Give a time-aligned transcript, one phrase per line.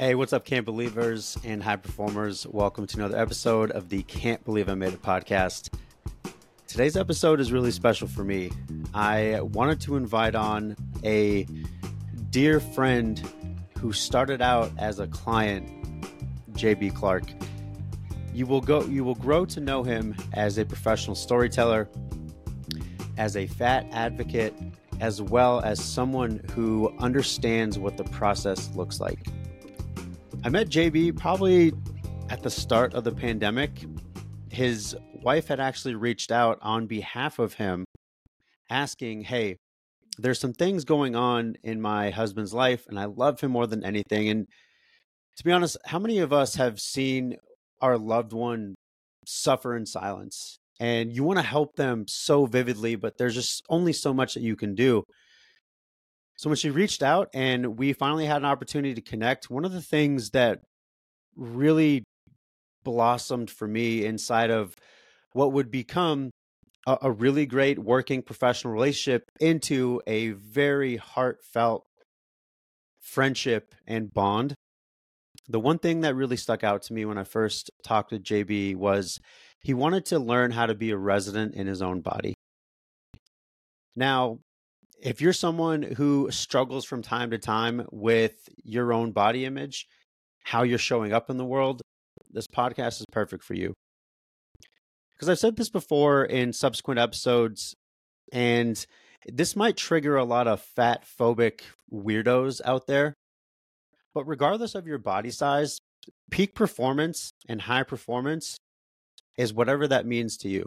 [0.00, 2.46] Hey, what's up, can't believers and high performers?
[2.46, 5.74] Welcome to another episode of the Can't Believe I Made It podcast.
[6.68, 8.52] Today's episode is really special for me.
[8.94, 11.48] I wanted to invite on a
[12.30, 13.20] dear friend
[13.80, 15.68] who started out as a client,
[16.52, 17.24] JB Clark.
[18.32, 21.88] You will go you will grow to know him as a professional storyteller,
[23.16, 24.54] as a fat advocate,
[25.00, 29.26] as well as someone who understands what the process looks like.
[30.44, 31.72] I met JB probably
[32.30, 33.84] at the start of the pandemic.
[34.50, 37.84] His wife had actually reached out on behalf of him
[38.70, 39.56] asking, Hey,
[40.16, 43.84] there's some things going on in my husband's life, and I love him more than
[43.84, 44.28] anything.
[44.28, 44.46] And
[45.38, 47.36] to be honest, how many of us have seen
[47.80, 48.76] our loved one
[49.26, 50.58] suffer in silence?
[50.78, 54.42] And you want to help them so vividly, but there's just only so much that
[54.42, 55.02] you can do.
[56.38, 59.72] So when she reached out and we finally had an opportunity to connect, one of
[59.72, 60.60] the things that
[61.36, 62.04] really
[62.84, 64.76] blossomed for me inside of
[65.32, 66.30] what would become
[66.86, 71.84] a, a really great working professional relationship into a very heartfelt
[73.00, 74.54] friendship and bond.
[75.48, 78.76] The one thing that really stuck out to me when I first talked to JB
[78.76, 79.18] was
[79.60, 82.34] he wanted to learn how to be a resident in his own body.
[83.96, 84.38] Now,
[85.00, 89.86] if you're someone who struggles from time to time with your own body image,
[90.42, 91.82] how you're showing up in the world,
[92.30, 93.74] this podcast is perfect for you.
[95.12, 97.74] Because I've said this before in subsequent episodes,
[98.32, 98.84] and
[99.26, 101.60] this might trigger a lot of fat phobic
[101.92, 103.14] weirdos out there.
[104.14, 105.78] But regardless of your body size,
[106.30, 108.56] peak performance and high performance
[109.36, 110.66] is whatever that means to you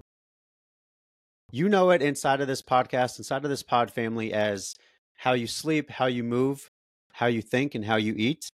[1.52, 4.76] you know it inside of this podcast, inside of this pod family as
[5.16, 6.70] how you sleep, how you move,
[7.14, 8.50] how you think, and how you eat.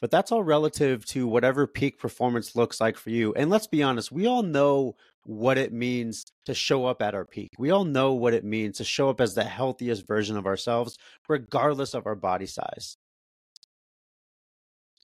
[0.00, 3.34] But that's all relative to whatever peak performance looks like for you.
[3.34, 7.24] And let's be honest, we all know what it means to show up at our
[7.24, 7.50] peak.
[7.58, 10.96] We all know what it means to show up as the healthiest version of ourselves,
[11.28, 12.96] regardless of our body size.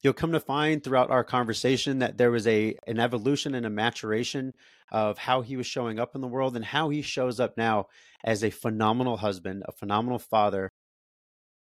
[0.05, 3.71] You'll come to find throughout our conversation that there was a an evolution and a
[3.71, 4.53] maturation
[4.93, 7.87] of how he was showing up in the world and how he shows up now
[8.23, 10.69] as a phenomenal husband, a phenomenal father,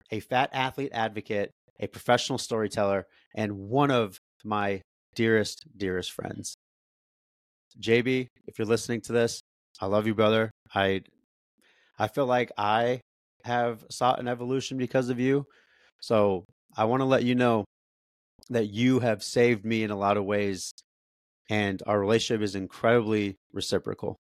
[0.09, 4.81] a fat athlete advocate, a professional storyteller, and one of my
[5.13, 6.55] dearest, dearest friends.
[7.79, 9.39] JB, if you're listening to this,
[9.79, 10.49] I love you, brother.
[10.73, 11.01] I
[11.99, 13.01] I feel like I
[13.43, 15.45] have sought an evolution because of you.
[16.01, 17.65] So I want to let you know
[18.49, 20.73] that you have saved me in a lot of ways
[21.49, 24.19] and our relationship is incredibly reciprocal.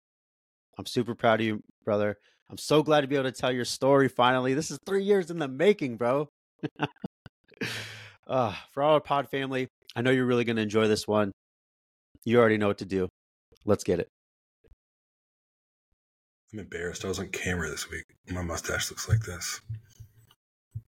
[0.79, 2.19] I'm super proud of you, brother.
[2.51, 4.55] I'm so glad to be able to tell your story finally.
[4.55, 6.29] This is three years in the making, bro.
[8.27, 11.33] uh, for all our pod family, I know you're really going to enjoy this one.
[12.25, 13.09] You already know what to do.
[13.65, 14.09] Let's get it.
[16.53, 17.05] I'm embarrassed.
[17.05, 18.05] I was on camera this week.
[18.31, 19.61] My mustache looks like this.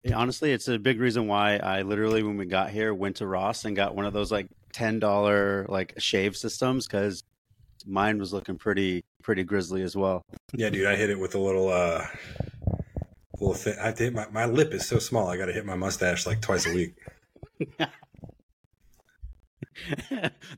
[0.10, 3.28] Yeah, honestly, it's a big reason why I literally, when we got here, went to
[3.28, 7.24] Ross and got one of those like ten dollar like shave systems because
[7.86, 10.24] mine was looking pretty pretty grizzly as well.
[10.54, 12.08] Yeah, dude, I hit it with a little uh
[13.40, 13.76] little thing.
[13.80, 15.28] I hit my my lip is so small.
[15.28, 16.96] I got to hit my mustache like twice a week.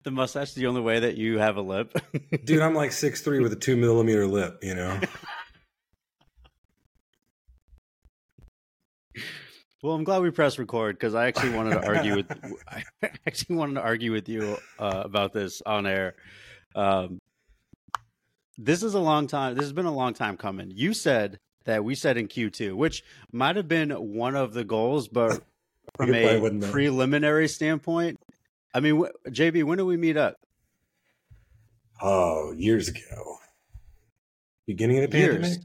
[0.03, 1.93] the mustache is the only way that you have a lip,
[2.45, 2.61] dude.
[2.61, 4.59] I'm like six three with a two millimeter lip.
[4.61, 4.97] You know.
[9.81, 12.31] Well, I'm glad we pressed record because I actually wanted to argue with
[12.69, 12.83] I
[13.25, 16.15] actually wanted to argue with you uh, about this on air.
[16.75, 17.19] Um,
[18.57, 19.55] this is a long time.
[19.55, 20.71] This has been a long time coming.
[20.71, 25.07] You said that we said in Q2, which might have been one of the goals,
[25.07, 25.41] but
[25.97, 28.19] from a preliminary standpoint,
[28.73, 30.35] I mean, JB, when did we meet up?
[32.01, 33.37] Oh, years ago.
[34.67, 35.47] Beginning of the pandemic.
[35.47, 35.59] Years.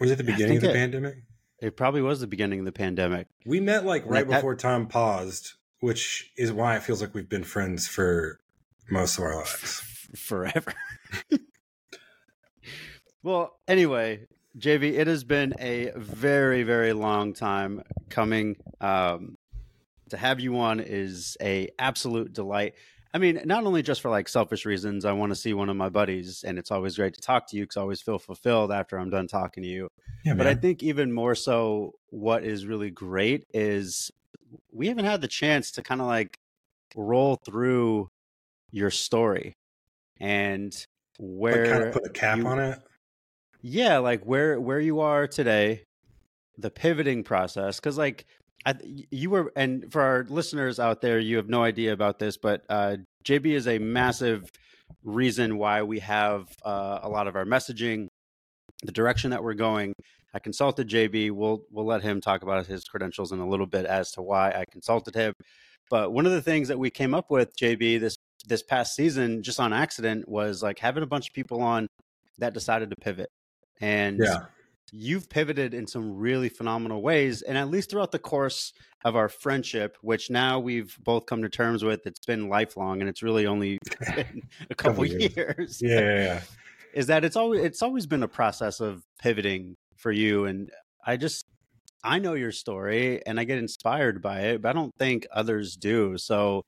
[0.00, 1.14] Was it the beginning of the pandemic?
[1.62, 3.28] It probably was the beginning of the pandemic.
[3.46, 7.44] We met like right before time paused, which is why it feels like we've been
[7.44, 8.40] friends for
[8.90, 9.80] most of our lives.
[10.16, 10.74] Forever.
[13.22, 14.26] well, anyway,
[14.58, 18.56] JB, it has been a very, very long time coming.
[18.80, 19.38] Um,
[20.10, 22.74] to have you on is a absolute delight.
[23.14, 25.76] I mean, not only just for like selfish reasons, I want to see one of
[25.76, 28.72] my buddies, and it's always great to talk to you because I always feel fulfilled
[28.72, 29.88] after I'm done talking to you.
[30.24, 34.10] Yeah, but I think even more so, what is really great is
[34.72, 36.38] we haven't had the chance to kind of like
[36.96, 38.08] roll through
[38.70, 39.52] your story
[40.18, 40.74] and
[41.18, 42.78] where like kind of put a cap you, on it.
[43.60, 45.84] Yeah, like where where you are today,
[46.56, 48.24] the pivoting process, because like
[48.64, 48.74] I,
[49.10, 52.64] you were, and for our listeners out there, you have no idea about this, but
[52.68, 54.48] uh, JB is a massive
[55.02, 58.08] reason why we have uh, a lot of our messaging,
[58.82, 59.94] the direction that we're going.
[60.34, 61.32] I consulted JB.
[61.32, 64.50] We'll we'll let him talk about his credentials in a little bit as to why
[64.50, 65.34] I consulted him.
[65.90, 68.16] But one of the things that we came up with, JB, this
[68.46, 71.88] this past season, just on accident, was like having a bunch of people on
[72.38, 73.28] that decided to pivot.
[73.80, 74.38] And Yeah.
[74.92, 77.42] You've pivoted in some really phenomenal ways.
[77.42, 78.72] And at least throughout the course
[79.04, 83.08] of our friendship, which now we've both come to terms with, it's been lifelong and
[83.08, 83.78] it's really only
[84.70, 85.34] a couple years.
[85.34, 85.80] years.
[85.82, 86.40] Yeah, yeah, yeah.
[86.92, 90.44] Is that it's always it's always been a process of pivoting for you.
[90.44, 90.70] And
[91.06, 91.46] I just
[92.04, 95.74] I know your story and I get inspired by it, but I don't think others
[95.76, 96.18] do.
[96.18, 96.66] So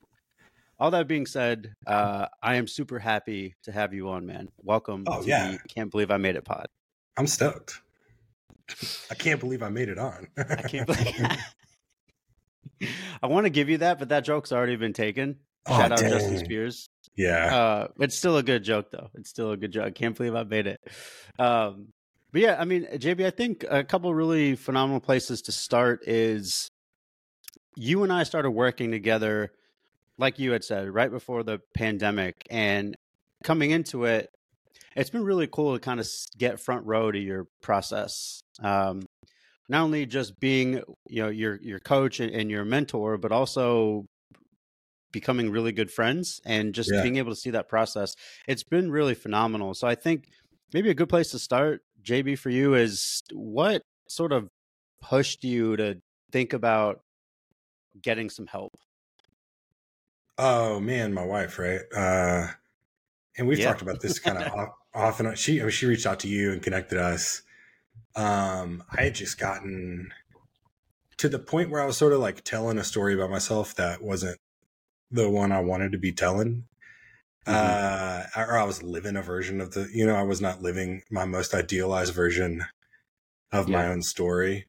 [0.81, 4.49] all that being said, uh, I am super happy to have you on, man.
[4.63, 5.05] Welcome.
[5.07, 5.53] Oh, to yeah.
[5.53, 6.67] the Can't believe I made it pod.
[7.19, 7.81] I'm stoked.
[9.11, 10.29] I can't believe I made it on.
[10.37, 11.27] I can't believe.
[13.23, 15.37] I want to give you that, but that joke's already been taken.
[15.67, 16.39] Oh, Shout out Justin.
[16.39, 16.91] Spears.
[17.17, 17.55] yeah.
[17.57, 19.09] Uh, it's still a good joke, though.
[19.15, 19.85] It's still a good joke.
[19.87, 20.81] I can't believe I made it.
[21.39, 21.89] Um,
[22.33, 26.71] but yeah, I mean, JB, I think a couple really phenomenal places to start is
[27.77, 29.53] you and I started working together,
[30.19, 32.97] like you had said, right before the pandemic, and
[33.45, 34.31] coming into it,
[34.97, 36.09] it's been really cool to kind of
[36.39, 38.41] get front row to your process.
[38.63, 39.03] Um,
[39.69, 44.07] not only just being, you know, your your coach and, and your mentor, but also
[45.13, 47.01] becoming really good friends and just Yeah.
[47.01, 48.15] being able to see that process.
[48.49, 49.75] It's been really phenomenal.
[49.75, 50.29] So I think
[50.73, 54.49] maybe a good place to start, JB, for you is what sort of
[55.01, 56.01] pushed you to
[56.33, 57.01] think about
[58.01, 58.73] getting some help?
[60.39, 61.81] Oh man, my wife, right?
[61.95, 62.49] Uh,
[63.39, 63.63] and we've Yeah.
[63.63, 65.35] talked about this kind of off, off and on.
[65.37, 67.43] She, I mean, she reached out to you and connected us.
[68.17, 70.13] Um, I had just gotten
[71.17, 74.03] to the point where I was sort of like telling a story about myself that
[74.03, 74.39] wasn't
[75.11, 76.65] the one I wanted to be telling.
[77.47, 81.03] Uh, or I was living a version of the, you know, I was not living
[81.11, 82.65] my most idealized version
[83.53, 84.67] of my own story.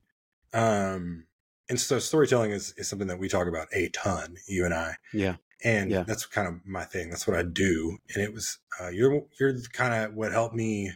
[0.54, 1.26] Um,
[1.70, 4.96] and so storytelling is, is something that we talk about a ton, you and I
[5.14, 5.38] Yeah.
[5.66, 6.06] And Yeah.
[6.06, 7.12] that's kind of my thing.
[7.12, 8.00] That's what I do.
[8.16, 10.94] And it was uh, you're you're kind of what helped me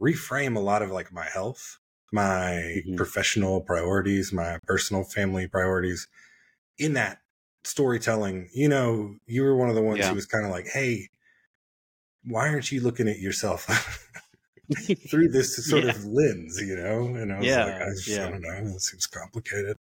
[0.00, 1.78] reframe a lot of like my health,
[2.12, 2.96] my Mhm.
[2.96, 6.08] professional priorities, my personal family priorities.
[6.78, 7.20] In that
[7.64, 10.10] storytelling, you know, you were one of the ones Yeah.
[10.10, 11.08] who was kind of like, "Hey,
[12.24, 13.66] why aren't you looking at yourself?"
[15.10, 15.90] Through this sort Yeah.
[15.90, 18.20] of lens, you know, and I was Yeah, like, I, just.
[18.20, 19.76] I don't know, it seems complicated.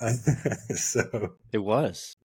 [0.76, 2.16] so It was.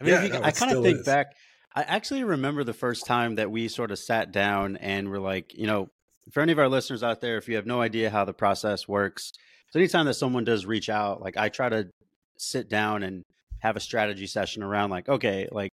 [0.00, 1.06] I mean, Yeah, you- no, I kind of think is.
[1.06, 1.32] back.
[1.74, 5.54] I actually remember the first time that we sort of sat down and were like,
[5.56, 5.88] you know,
[6.32, 8.88] for any of our listeners out there, if you have no idea how the process
[8.88, 9.32] works,
[9.70, 11.88] so anytime that someone does reach out, like I try to
[12.38, 13.22] sit down and
[13.60, 15.70] have a strategy session around, like, okay, like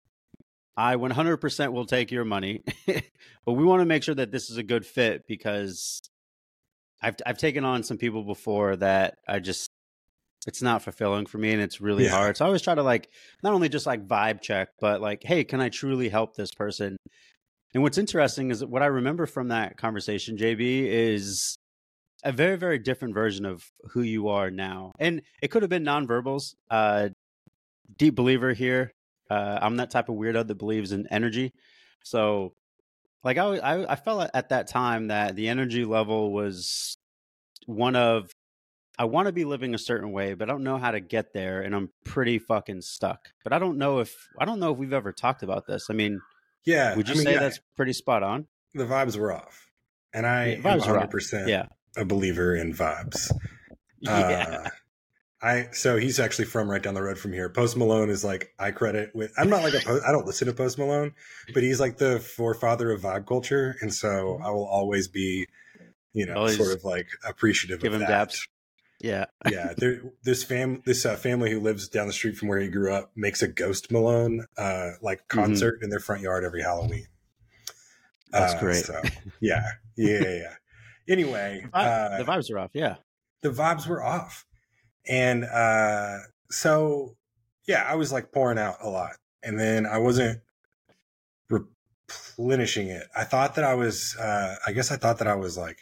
[0.76, 4.58] I 100% will take your money, but we want to make sure that this is
[4.58, 6.02] a good fit because
[7.00, 9.70] I've I've taken on some people before that I just
[10.46, 12.12] it's not fulfilling for me and it's really Yeah.
[12.12, 12.36] hard.
[12.36, 13.10] So I always try to like
[13.42, 16.96] not only just like vibe check, but like, hey, can I truly help this person?
[17.74, 21.56] And what's interesting is that what I remember from that conversation, JB, is
[22.24, 24.92] a very, very different version of who you are now.
[24.98, 26.54] And it could have been nonverbals.
[26.70, 27.10] Uh,
[27.98, 28.92] deep believer here.
[29.28, 31.52] Uh, I'm that type of weirdo that believes in energy.
[32.04, 32.52] So,
[33.24, 36.96] like, I, I, I felt at that time that the energy level was
[37.66, 38.30] one of
[38.98, 41.32] I want to be living a certain way, but I don't know how to get
[41.32, 43.28] there, and I'm pretty fucking stuck.
[43.44, 45.88] But I don't know if I don't know if we've ever talked about this.
[45.90, 46.20] I mean,
[46.64, 48.46] yeah, would you I mean, say yeah, that's pretty spot on?
[48.74, 49.70] the vibes were off,
[50.14, 50.86] and I Yeah, am vibes were off.
[50.86, 53.30] 100 percent Yeah, a believer in vibes.
[54.00, 54.70] yeah, Uh,
[55.42, 57.50] I so he's actually from right down the road from here.
[57.50, 59.32] Post Malone is like I credit with.
[59.36, 61.12] I'm not like a po- I don't listen to Post Malone,
[61.52, 65.46] but he's like the forefather of vibe culture, and so I will always be,
[66.14, 68.30] you know, Always sort of like appreciative give of him that.
[68.30, 68.48] daps.
[69.00, 69.26] Yeah.
[69.50, 72.68] yeah, there, this fam, this uh, family who lives down the street from where he
[72.68, 75.38] grew up makes a Ghost Malone uh, like Mm-hmm.
[75.40, 77.06] concert in their front yard every Halloween.
[78.30, 78.84] That's Uh, great.
[78.84, 79.00] So
[79.40, 79.62] yeah,
[79.96, 80.54] yeah, yeah.
[81.08, 82.70] Anyway, uh, the vibes are off.
[82.74, 82.96] Yeah,
[83.42, 84.44] the vibes were off.
[85.08, 86.18] And uh
[86.50, 87.16] so
[87.68, 89.12] yeah, I was like pouring out a lot.
[89.42, 90.40] And then I wasn't
[91.48, 93.06] replenishing it.
[93.16, 95.78] I thought that I was uh I guess I thought that I was like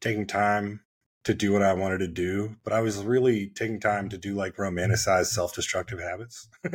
[0.00, 0.80] taking time
[1.26, 4.36] to do what I wanted to do, but I was really taking time to do
[4.36, 6.48] like romanticized self-destructive habits.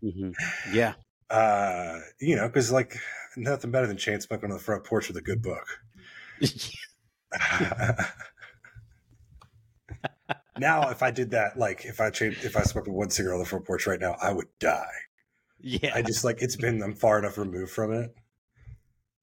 [0.00, 0.30] hmm
[0.72, 0.94] yeah.
[1.30, 2.96] uh, you know, cuz like
[3.36, 5.68] nothing better than chain smoking on the front porch with a good book.
[10.58, 13.40] now, if I did that, like if I changed, if I smoked one cigarette on
[13.40, 14.90] the front porch right now, I would die.
[15.60, 18.12] Yeah, I just like it's been I'm far enough removed from it.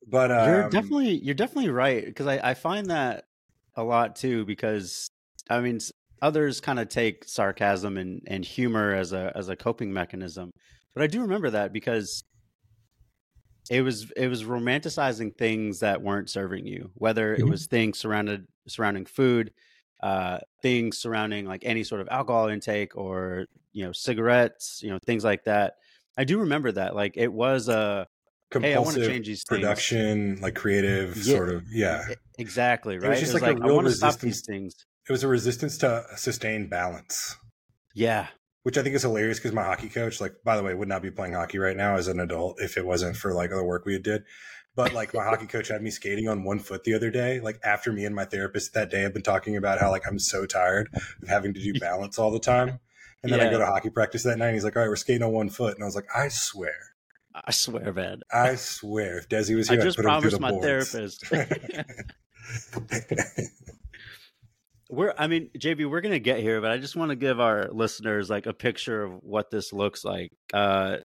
[0.07, 3.25] But um, you're definitely you're definitely right because I, I find that
[3.79, 5.09] a lot too because
[5.50, 5.79] I mean
[6.21, 10.51] others kind of take sarcasm and, and humor as a as a coping mechanism,
[10.95, 12.21] but I do remember that because
[13.69, 17.48] it was it was romanticizing things that weren't serving you, whether it Mhm.
[17.48, 19.51] was things surrounded surrounding food,
[20.01, 25.00] uh, things surrounding like any sort of alcohol intake or you know cigarettes, you know
[25.05, 25.75] things like that.
[26.17, 28.07] I do remember that like it was a
[28.51, 29.60] hey, I want to compulsive change these things.
[29.60, 31.36] production, like creative Yeah.
[31.36, 32.06] sort of yeah.
[32.38, 33.20] Exactly was right.
[33.20, 34.86] just It was like a like, I real want to stop these resistance- things.
[35.08, 37.36] It was a resistance to sustain balance.
[37.96, 38.27] Yeah,
[38.63, 41.01] which I think is hilarious because my hockey coach, like, by the way, would not
[41.01, 43.86] be playing hockey right now as an adult if it wasn't for like the work
[43.86, 44.24] we did.
[44.75, 47.39] But like my hockey coach had me skating on one foot the other day.
[47.39, 50.20] Like after me and my therapist that day have been talking about how like I'm
[50.20, 52.79] so tired of having to do balance all the time.
[53.24, 54.96] And then I go to hockey practice that night and he's like, All right, we're
[54.96, 55.74] skating on one foot.
[55.74, 56.75] And I was like, I swear,
[57.33, 58.21] I swear, man.
[58.31, 60.51] I swear, if Dezi was I here, I'd just put him through promised the my
[60.51, 61.24] boards.
[61.24, 61.24] therapist.
[64.91, 67.69] We're, I mean, JB, we're gonna get here, but I just want to give our
[67.71, 70.31] listeners like a picture of what this looks like.
[70.51, 70.98] Uh,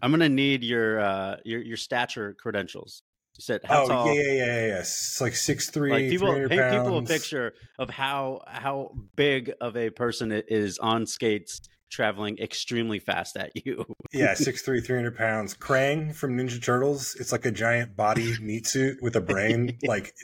[0.00, 3.02] I'm gonna need your uh, your your stature credentials.
[3.36, 4.14] You said how oh, tall?
[4.14, 4.78] yeah, yeah, yeah, yeah.
[4.78, 9.76] It's like 6'3, like people 300 paint people a picture of how how big of
[9.76, 13.84] a person it is on skates traveling extremely fast at you.
[14.12, 15.54] Yeah, 6'3", 300 pounds.
[15.54, 17.14] Krang from Ninja Turtles.
[17.18, 19.78] It's like a giant body meat suit with a brain.
[19.86, 20.14] Like,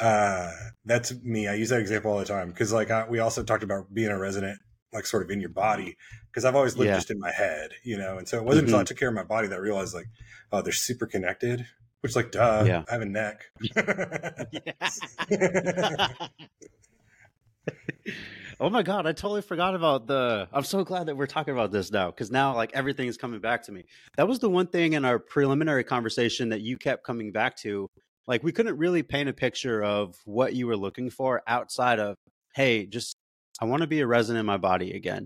[0.00, 0.50] uh,
[0.84, 1.46] that's me.
[1.48, 4.08] I use that example all the time because, like, I, we also talked about being
[4.10, 4.58] a resident,
[4.92, 5.96] like, sort of in your body.
[6.30, 6.96] Because I've always lived Yeah.
[6.96, 8.18] just in my head, you know.
[8.18, 8.86] And so it wasn't until I Mhm.
[8.86, 10.06] took care of my body that I realized, like,
[10.50, 11.66] oh, they're super connected.
[12.00, 12.84] Which, like, duh, Yeah.
[12.88, 13.44] I have a neck.
[18.60, 20.48] oh my god, I totally forgot about the.
[20.52, 23.62] I'm so glad that we're talking about this now because now like everything's coming back
[23.64, 23.84] to me.
[24.16, 27.88] That was the one thing in our preliminary conversation that you kept coming back to.
[28.26, 32.16] Like we couldn't really paint a picture of what you were looking for outside of,
[32.54, 33.16] hey, just
[33.60, 35.24] I want to be a resident in my body again.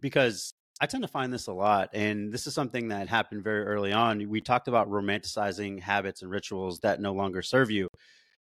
[0.00, 3.64] Because I tend to find this a lot, and this is something that happened very
[3.64, 4.28] early on.
[4.28, 7.88] We talked about romanticizing habits and rituals that no longer serve you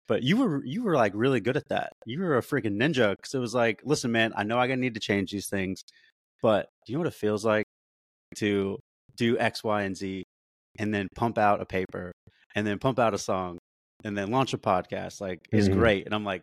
[0.09, 1.93] but you were you were like really good at that.
[2.05, 4.81] You were a freaking ninja because it was like, listen, man, I know I gonna
[4.81, 5.83] need to change these things,
[6.43, 7.65] but do you know what it feels like
[8.37, 8.79] to
[9.17, 10.23] do X, Y, and Z,
[10.79, 12.13] and then pump out a paper,
[12.55, 13.59] and then pump out a song,
[14.05, 15.21] and then launch a podcast?
[15.21, 15.73] Like, is Mhm.
[15.75, 16.07] great.
[16.07, 16.43] And I'm like,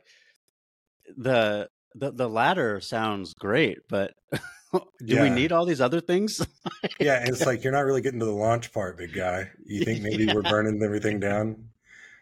[1.18, 4.14] the the the latter sounds great, but
[5.06, 6.42] do we need all these other things?
[7.00, 9.50] yeah, and it's like, you're not really getting to the launch part, big guy.
[9.66, 11.70] You think maybe we're burning everything down?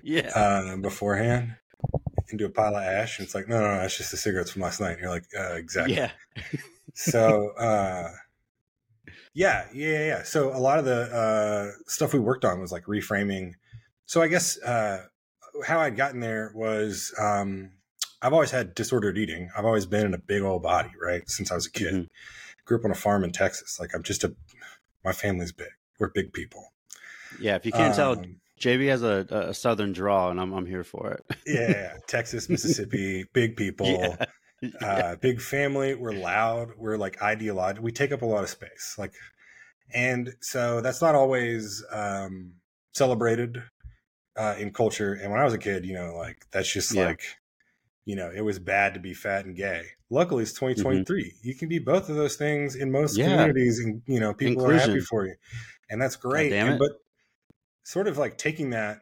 [0.04, 1.56] Yeah, uh, beforehand
[2.30, 3.20] into a pile of ash.
[3.20, 4.92] And it's like, no, no, no, that's just the cigarettes from last night.
[4.94, 5.96] And you're like, uh, exactly.
[5.96, 6.12] yeah,
[6.94, 8.10] So, uh,
[9.34, 10.24] yeah, yeah, yeah.
[10.24, 13.54] So a lot of the uh, stuff we worked on was like reframing.
[14.06, 15.06] So I guess uh,
[15.66, 17.72] how I'd gotten there was um,
[18.22, 19.50] I've always had disordered eating.
[19.58, 21.28] I've always been in a big old body, right?
[21.30, 21.94] Since I was a kid.
[21.94, 22.08] Mhm.
[22.66, 23.80] Grew up on a farm in Texas.
[23.80, 24.36] Like I'm just a,
[25.04, 25.70] my family's big.
[26.00, 26.72] We're big people.
[27.40, 27.56] yeah.
[27.56, 30.84] If you can't tell, Um, JB has a, a southern draw, and I'm I'm here
[30.84, 31.38] for it.
[31.48, 34.16] yeah, Texas, Mississippi, big people.
[34.64, 34.88] Yeah.
[34.88, 35.96] uh, big family.
[35.96, 36.74] We're loud.
[36.78, 37.84] We're like ideological.
[37.84, 38.94] We take up a lot of space.
[38.96, 39.12] Like,
[39.92, 42.52] and so that's not always um,
[42.94, 43.64] celebrated
[44.38, 45.14] uh, in culture.
[45.16, 47.06] And when I was a kid, you know, like that's just Yeah.
[47.08, 47.22] like,
[48.06, 49.82] you know, it was bad to be fat and gay.
[50.12, 51.34] Luckily, it's 2023.
[51.42, 53.22] You can be both of those things in most Mm-hmm.
[53.32, 53.36] Yeah.
[53.38, 55.34] communities, and you know, people are happy for you,
[55.90, 56.54] and that's great.
[56.54, 56.92] And- but
[57.84, 59.00] sort of like taking that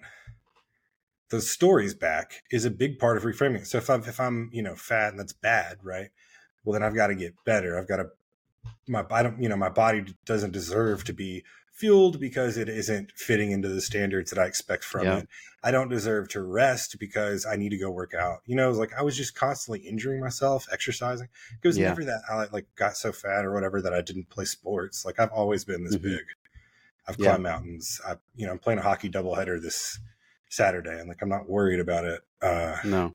[1.29, 3.65] those stories back is a big part of reframing.
[3.65, 6.09] So if I'm if I'm you know fat and that's bad, right?
[6.63, 7.77] Well, then I've got to get better.
[7.77, 8.07] I've got to
[8.87, 13.11] my I don't you know my body doesn't deserve to be fueled because it isn't
[13.15, 15.17] fitting into the standards that I expect from Yeah.
[15.19, 15.29] it.
[15.63, 18.39] I don't deserve to rest because I need to go work out.
[18.45, 21.29] You know, it was like I was just constantly injuring myself exercising.
[21.63, 21.89] It was Yeah.
[21.89, 25.05] never that I like got so fat or whatever that I didn't play sports.
[25.05, 26.01] Like I've always been this Mhm.
[26.01, 26.23] big.
[27.09, 27.31] I've Yeah.
[27.31, 27.99] climbed mountains.
[28.07, 29.99] I you know I'm playing a hockey doubleheader this
[30.49, 32.21] Saturday, and like I'm not worried about it.
[32.41, 33.13] Uh, No.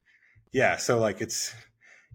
[0.53, 1.55] yeah, so like it's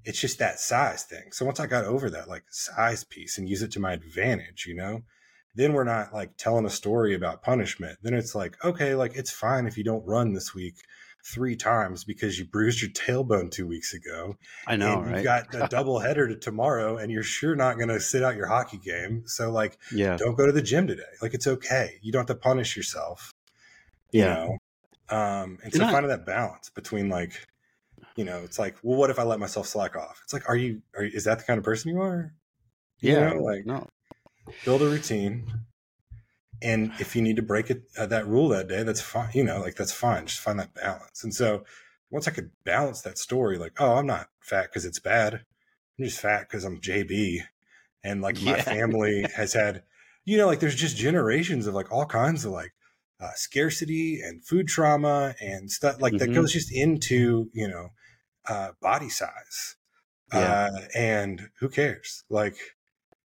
[0.05, 1.31] it's just that size thing.
[1.31, 4.65] So once I got over that like size piece and use it to my advantage,
[4.67, 5.03] you know,
[5.55, 7.99] then we're not like telling a story about punishment.
[8.01, 10.75] Then it's like, okay, like it's fine if you don't run this week
[11.25, 14.37] three times because you bruised your tailbone two weeks ago.
[14.67, 17.99] I know, and you've got a double header to tomorrow and you're sure not gonna
[17.99, 19.23] sit out your hockey game.
[19.27, 20.17] So like yeah.
[20.17, 21.03] don't go to the gym today.
[21.21, 21.99] Like it's okay.
[22.01, 23.33] You don't have to punish yourself.
[24.13, 24.35] You Yeah.
[24.35, 24.57] know?
[25.09, 27.45] Um and so finding that balance between like
[28.15, 30.21] You know, it's like, well, what if I let myself slack off?
[30.23, 32.33] It's like, are you, are is that the kind of person you are?
[33.01, 33.33] You Yeah.
[33.33, 33.87] know, like No.
[34.63, 35.45] build a routine.
[36.61, 39.31] And if you need to break it, uh, that rule that day, that's fine.
[39.33, 40.25] You know, like that's fine.
[40.27, 41.23] Just find that balance.
[41.23, 41.63] And so
[42.09, 45.45] once I could balance that story, like, oh, I'm not fat because it's bad.
[45.99, 47.41] I'm just fat because I'm JB.
[48.03, 49.83] And like my family has had,
[50.25, 52.73] you know, like there's just generations of like all kinds of like
[53.19, 56.33] uh, scarcity and food trauma and stuff like that Mhm.
[56.33, 57.89] goes just into, you know,
[58.47, 59.75] uh, body size.
[60.31, 60.55] Yeah.
[60.55, 62.23] Uh, and who cares?
[62.29, 62.57] Like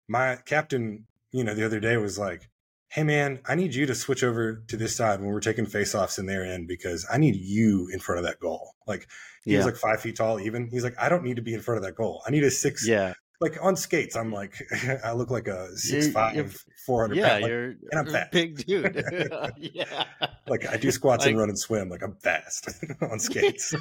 [0.08, 2.51] my captain, you know, the other day was like,
[2.92, 5.96] Hey man, I need you to switch over to this side when we're taking face
[5.96, 8.76] offs in their end because I need you in front of that goal.
[8.86, 9.08] Like
[9.46, 9.58] he Yeah.
[9.60, 10.68] was like five feet tall even.
[10.68, 12.22] He's like, I don't need to be in front of that goal.
[12.28, 13.14] I need a six yeah.
[13.40, 14.56] like on skates, I'm like
[15.06, 17.30] I look like a six you're- five, four hundred Yeah.
[17.30, 17.42] pound.
[17.44, 18.32] Like, you're, and I'm you're fat.
[18.34, 19.04] big dude.
[19.58, 20.04] yeah.
[20.48, 21.88] like I do squats and run and swim.
[21.88, 22.70] Like I'm fast
[23.02, 23.74] on skates.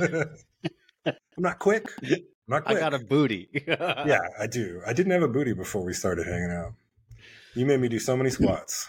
[1.05, 1.87] I'm not quick.
[2.05, 2.77] I'm not quick.
[2.77, 3.49] I got a booty.
[3.67, 4.83] yeah, I do.
[4.87, 6.75] I didn't have a booty before we started hanging out.
[7.57, 8.89] You made me do so many squats.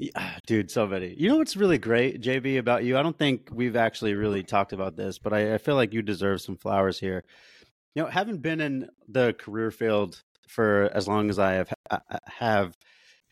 [0.00, 1.14] Yeah, dude, so many.
[1.18, 2.96] You know what's really great, JB, about you?
[2.96, 6.00] I don't think we've actually really talked about this, but I, I feel like you
[6.00, 7.22] deserve some flowers here.
[7.94, 12.18] You know, having been in the career field for as long as I have, I-
[12.26, 12.76] have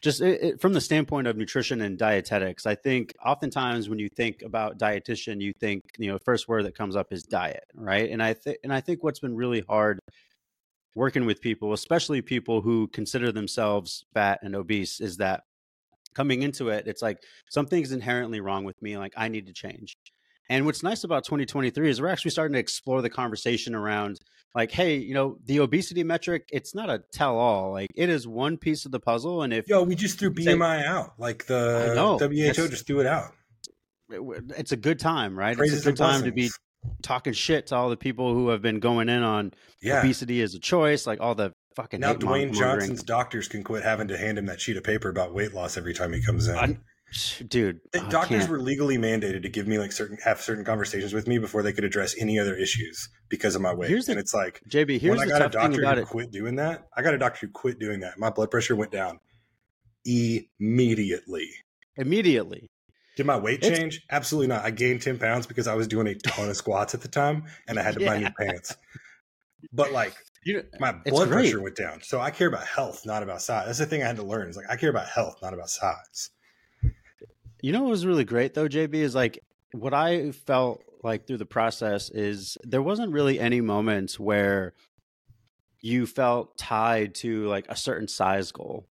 [0.03, 4.09] just it, it, from the standpoint of nutrition and dietetics, I think oftentimes when you
[4.11, 8.11] think about dietitian, you think you know first word that comes up is diet, right?
[8.11, 10.01] And I think and I think what's been really hard
[10.95, 15.43] working with people, especially people who consider themselves fat and obese, is that
[16.19, 18.99] coming into it, it's like something's inherently wrong with me.
[18.99, 19.97] Like I need to change.
[20.51, 24.19] And what's nice about 2023 is we're actually starting to explore the conversation around
[24.53, 27.71] like, hey, you know, the obesity metric, it's not a tell all.
[27.71, 29.43] Like it is one piece of the puzzle.
[29.43, 31.13] And if Yo, we just threw Say- BMI out.
[31.19, 32.19] Like the know.
[32.19, 33.31] WHO just threw it out.
[34.11, 35.57] it's a good time, right?
[35.57, 36.51] Praises it's a good time to be
[37.03, 40.01] talking shit to all the people who have been going in on Yeah.
[40.01, 42.53] obesity as a choice, like all the fucking Now Dwayne.
[42.53, 45.77] Johnson's doctors can quit having to hand him that sheet of paper about weight loss
[45.77, 46.57] every time he comes in.
[46.57, 46.79] I-
[47.49, 47.81] dude.
[47.93, 51.39] The doctors were legally mandated to give me like certain have certain conversations with me
[51.39, 53.89] before they could address any other issues because of my weight.
[53.91, 56.07] Here's the- and it's like JB, here's when I got a doctor who it.
[56.07, 58.19] quit doing that, I got a doctor who quit doing that.
[58.19, 59.21] My blood pressure went down
[60.05, 61.49] immediately.
[61.97, 62.69] Immediately.
[63.17, 64.01] Did my weight It's- change?
[64.11, 64.65] Absolutely not.
[64.65, 67.45] I gained 10 pounds because I was doing a ton of squats at the time
[67.67, 68.77] and I had to buy new pants.
[69.73, 71.43] But like You my blood great.
[71.43, 72.01] pressure went down.
[72.03, 73.67] So I care about health, not about size.
[73.67, 74.49] That's the thing I had to learn.
[74.49, 76.31] Is like I care about health, not about size.
[77.61, 81.39] You know what was really great though, JB, is like what I felt like through
[81.39, 84.75] the process is there wasn't really any moments where
[85.81, 88.87] you felt tied to like a certain size goal.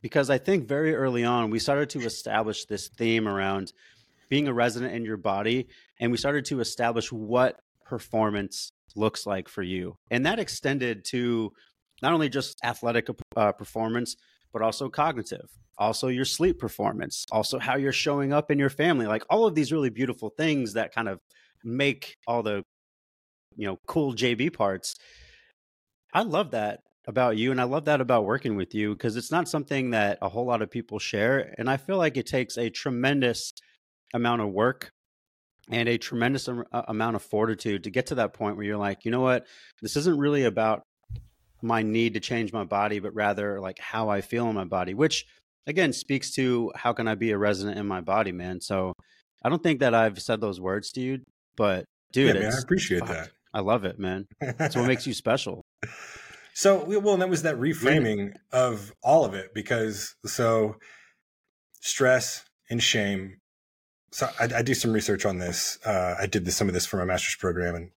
[0.00, 3.72] Because I think very early on we started to establish this theme around
[4.28, 9.48] being a resident in your body and we started to establish what performance looks like
[9.48, 9.96] for you.
[10.10, 11.52] And that extended to
[12.02, 14.16] not only just athletic uh, performance
[14.52, 19.06] but also cognitive, also your sleep performance, also how you're showing up in your family,
[19.06, 21.18] like all of these really beautiful things that kind of
[21.64, 22.62] make all the
[23.56, 24.96] you know cool JB parts.
[26.12, 29.30] I love that about you and I love that about working with you because it's
[29.30, 32.56] not something that a whole lot of people share and I feel like it takes
[32.56, 33.52] a tremendous
[34.14, 34.90] amount of work
[35.70, 38.76] and a tremendous am- uh, amount of fortitude to get to that point where you're
[38.76, 39.46] like, you know what,
[39.80, 40.82] this isn't really about
[41.62, 44.94] my need to change my body, but rather like how I feel in my body,
[44.94, 45.26] which
[45.66, 48.60] again speaks to how can I be a resident in my body, man.
[48.60, 48.92] So
[49.42, 51.20] I don't think that I've said those words to you,
[51.56, 54.26] but dude, yeah, man, I appreciate fuck, I love it, man.
[54.40, 55.62] That's what makes you special.
[56.54, 60.76] So well, and that was that reframing of all of it because so
[61.80, 63.38] stress and shame.
[64.14, 65.76] So I, I do some research on this.
[65.84, 67.90] Uh, I did this, some of this for my master's program and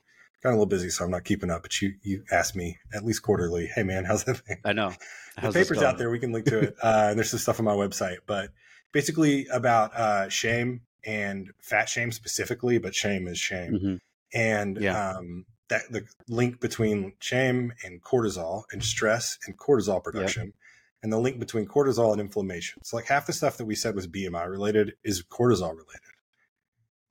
[0.42, 1.60] got a little busy, so I'm not keeping up.
[1.60, 4.56] But you you asked me at least quarterly, hey man, how's that thing?
[4.64, 4.88] I know.
[5.34, 6.08] the How's this paper's out there.
[6.10, 6.76] We can link to it.
[6.82, 8.48] Uh, and there's some stuff on my website, but
[8.92, 14.00] basically about uh, shame and fat shame specifically, but shame is shame Mhm.
[14.32, 15.16] and Yeah.
[15.18, 20.54] um, that the link between shame and cortisol and stress and cortisol production
[21.02, 23.94] and the link between cortisol and inflammation so like half the stuff that we said
[23.94, 26.00] was bmi related is cortisol related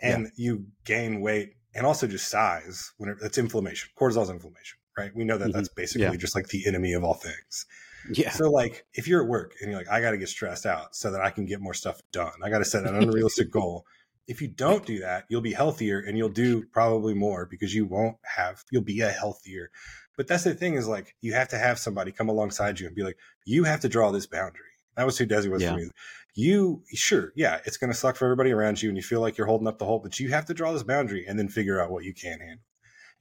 [0.02, 4.78] and you gain weight and also just size when it, it's inflammation cortisol is inflammation
[4.98, 5.54] right we know that Mhm.
[5.54, 6.16] that's basically Yeah.
[6.16, 7.66] just like the enemy of all things
[8.12, 8.32] Yeah.
[8.32, 11.12] so like if you're at work and you're like, I gotta get stressed out so
[11.12, 12.34] that I can get more stuff done.
[12.44, 13.86] I gotta set an unrealistic goal.
[14.28, 17.86] If you don't do that, you'll be healthier and you'll do probably more because you
[17.86, 19.70] won't have you'll be a healthier.
[20.18, 22.96] But that's the thing is like you have to have somebody come alongside you and
[22.96, 24.62] be like, you have to draw this boundary.
[24.96, 25.74] That was who Dezi was Yeah.
[25.74, 25.90] for me.
[26.36, 29.48] You sure, yeah, it's gonna suck for everybody around you and you feel like you're
[29.48, 31.92] holding up the whole, but you have to draw this boundary and then figure out
[31.92, 32.66] what you can handle.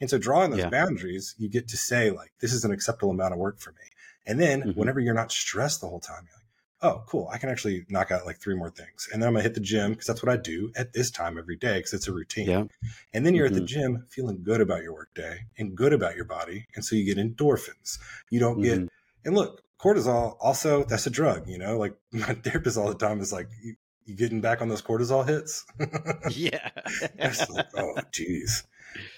[0.01, 0.71] And so drawing those Yeah.
[0.71, 3.85] boundaries, you get to say like, this is an acceptable amount of work for me.
[4.27, 4.77] And then Mhm.
[4.77, 6.44] whenever you're not stressed the whole time, you're like,
[6.83, 9.09] oh, cool, I can actually knock out like three more things.
[9.13, 11.39] And then I'm gonna hit the gym because that's what I do at this time
[11.39, 12.49] every day because it's a routine.
[12.49, 12.65] Yeah.
[13.13, 13.67] And then you're at the Mhm.
[13.67, 16.67] gym feeling good about your workday and good about your body.
[16.75, 17.99] And so you get endorphins.
[18.31, 18.89] You don't get Mhm.
[19.25, 21.79] and look, cortisol also that's a drug, you know.
[21.79, 25.27] Like my therapist all the time is like, you, you getting back on those cortisol
[25.27, 25.65] hits?
[26.37, 26.71] Yeah.
[27.51, 28.65] Like, oh, geez.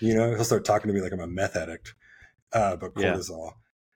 [0.01, 1.95] You know, he'll start talking to me like I'm a meth addict,
[2.53, 3.19] uh, but Yeah.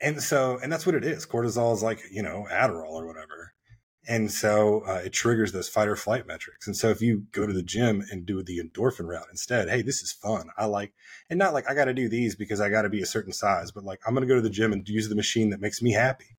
[0.00, 1.26] And so, and that's what it is.
[1.26, 3.52] Cortisol is like, you know, Adderall or whatever.
[4.08, 6.66] And so uh, it triggers those fight or flight metrics.
[6.66, 9.82] And so if you go to the gym and do the endorphin route instead, hey,
[9.82, 10.48] this is fun.
[10.56, 10.94] I like,
[11.28, 13.32] and not like I got to do these because I got to be a certain
[13.32, 15.60] size, but like I'm going to go to the gym and use the machine that
[15.60, 16.36] makes me happy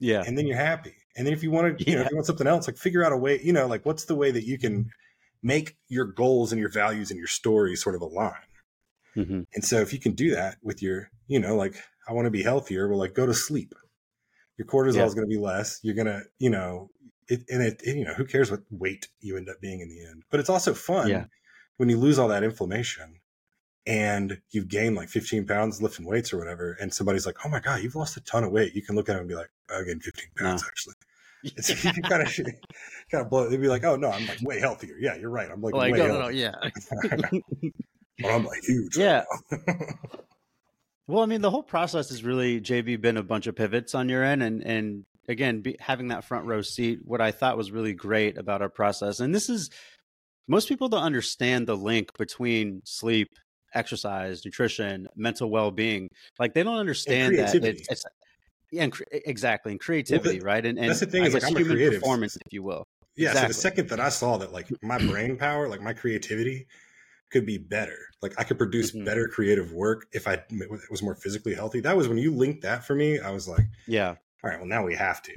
[0.00, 0.24] yeah.
[0.26, 0.94] and then you're happy.
[1.16, 3.04] And then if you want to, you know, if you want something else, like figure
[3.04, 4.90] out a way, you know, like what's the way that you can
[5.42, 8.34] make your goals and your values and your story sort of align.
[9.16, 9.46] Mhm.
[9.54, 11.74] And so if you can do that with your, you know, like
[12.08, 13.74] I want to be healthier, well, like go to sleep.
[14.56, 15.06] Your cortisol Yeah.
[15.06, 15.80] is going to be less.
[15.82, 16.90] You're going to, you know,
[17.28, 19.88] it, and it, and, you know, who cares what weight you end up being in
[19.88, 20.24] the end?
[20.30, 21.24] But it's also fun Yeah.
[21.76, 23.20] when you lose all that inflammation
[23.86, 26.76] and you've gained like 15 pounds lifting weights or whatever.
[26.80, 28.74] And somebody's like, oh my God, you've lost a ton of weight.
[28.74, 30.68] You can look at them and be like, I gained 15 pounds No.
[30.68, 30.94] actually.
[31.42, 32.28] It's you kind of
[33.10, 33.48] kind of blow.
[33.48, 35.50] They'd be like, "Oh no, I'm like way healthier." Yeah, you're right.
[35.50, 36.52] I'm like, Like, way no, no, no, yeah.
[38.22, 38.96] but I'm like huge.
[38.96, 39.24] Yeah.
[41.10, 44.08] Well, I mean, the whole process has really, JB, been a bunch of pivots on
[44.08, 47.00] your end, and and again, be, having that front row seat.
[47.02, 49.70] What I thought was really great about our process, and this is
[50.46, 53.26] most people don't understand the link between sleep,
[53.74, 56.08] exercise, nutrition, mental well being.
[56.38, 57.84] Like they don't understand that creativity.
[57.90, 58.04] it's,
[58.70, 60.64] yeah, and exactly, and creativity, right?
[60.64, 62.84] And, and that's the thing I is, like, I'm human performance, if you will.
[63.16, 63.32] yeah.
[63.32, 66.68] So the second that I saw that, like my brain power, like my creativity,
[67.30, 67.96] could be better.
[68.22, 69.04] Like I could produce Mhm.
[69.04, 70.42] better creative work if I
[70.90, 71.80] was more physically healthy.
[71.80, 73.18] That was when you linked that for me.
[73.18, 74.16] I was like, Yeah.
[74.42, 75.32] all right, well now we have to.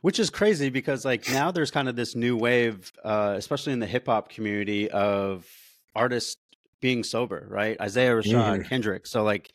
[0.00, 3.80] Which is crazy because like now there's kind of this new wave, uh, especially in
[3.80, 5.46] the hip hop community of
[5.94, 6.36] artists
[6.80, 7.80] being sober, right?
[7.80, 8.64] Isaiah Rashad, Mhm.
[8.68, 9.06] Kendrick.
[9.06, 9.50] So like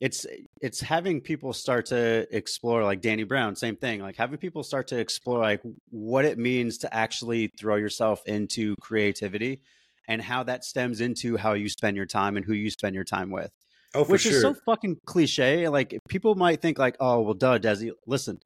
[0.00, 0.26] it's
[0.60, 4.00] it's having people start to explore like Danny Brown, same thing.
[4.00, 8.74] Like having people start to explore like what it means to actually throw yourself into
[8.80, 9.60] creativity
[10.08, 13.04] and how that stems into how you spend your time and who you spend your
[13.04, 13.52] time with
[13.94, 14.32] Oh, for which sure.
[14.32, 15.68] is so fucking cliche.
[15.68, 17.92] Like people might think like, oh well, duh, Dezi.
[18.06, 18.40] Listen,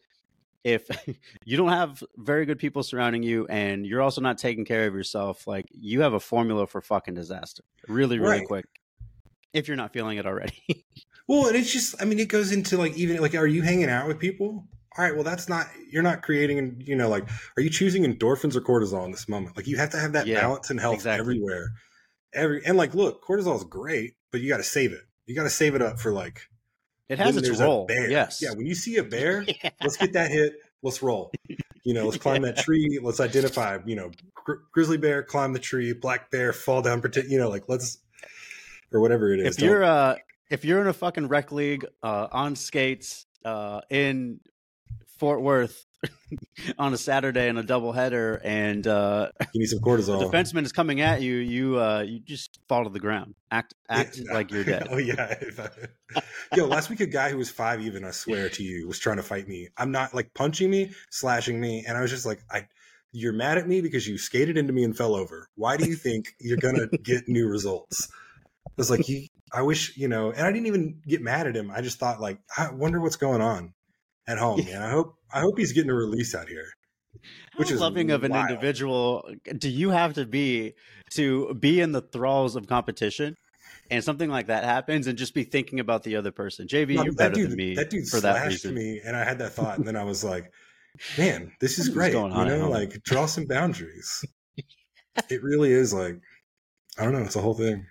[0.65, 0.89] if
[1.45, 4.95] you don't have very good people surrounding you and you're also not taking care of
[4.95, 7.65] yourself, like you have a formula for fucking disaster.
[7.89, 8.47] Really, really Right.
[8.47, 8.67] quick.
[9.53, 10.63] If you're not feeling it already.
[11.29, 13.89] Well, and it's just, I mean, it goes into like, even like, are you hanging
[13.89, 14.67] out with people?
[14.99, 17.27] All right, well, that's not, you're not creating, you know, like,
[17.57, 19.57] are you choosing endorphins or cortisol in this moment?
[19.57, 21.21] Like, you have to have that Yeah, balance and health exactly.
[21.23, 21.73] everywhere.
[22.35, 25.01] Every, and like, look, cortisol is great, but you got to save it.
[25.27, 26.43] You got to save it up for like,
[27.09, 27.87] It has its role.
[27.87, 28.11] bear.
[28.11, 28.43] Yes.
[28.43, 29.71] Yeah, when you see a bear, Yeah.
[29.83, 30.55] let's get that hit.
[30.83, 31.33] Let's roll.
[31.85, 32.99] You know, let's climb that tree.
[33.03, 37.31] Let's identify, you know, gri- grizzly bear, climb the tree, black bear, fall down, pretend,
[37.31, 37.99] you know, like, let's,
[38.93, 39.57] or whatever it is.
[39.57, 40.17] if you're uh
[40.51, 44.39] if you're in a fucking rec league uh on skates uh in
[45.23, 45.87] Fort Worth
[46.81, 50.29] on a Saturday in a doubleheader and uh you need some the cortisol.
[50.29, 53.37] defenseman is coming at you, you uh you just fall to the ground.
[53.49, 54.33] Act act Yeah.
[54.35, 54.89] like you're dead.
[54.91, 55.33] oh yeah.
[56.57, 59.19] Yo, last week a guy who was five even, I swear to you, was trying
[59.19, 59.69] to fight me.
[59.77, 62.67] I'm not like punching me, slashing me, and I was just like, I
[63.13, 65.49] you're mad at me because you skated into me and fell over.
[65.55, 68.09] Why do you think you're gonna get new results?
[68.67, 71.55] I was like, he I wish, you know, and I didn't even get mad at
[71.55, 71.71] him.
[71.71, 73.73] I just thought like, I wonder what's going on
[74.27, 74.83] at home, man.
[74.83, 76.67] I hope I hope he's getting a release out here.
[77.57, 80.75] which How is loving of an individual do you have to be
[81.15, 83.35] to be in the thralls of competition
[83.91, 86.67] and something like that happens and just be thinking about the other person?
[86.67, 88.75] JB, No, you're that better dude, than me that dude for that reason.
[88.75, 90.51] me, and I had that thought, and then I was like,
[91.19, 94.25] "Man, this is great." You know, like draw some boundaries.
[95.29, 96.19] it really is like,
[96.99, 97.87] I don't know, it's a whole thing.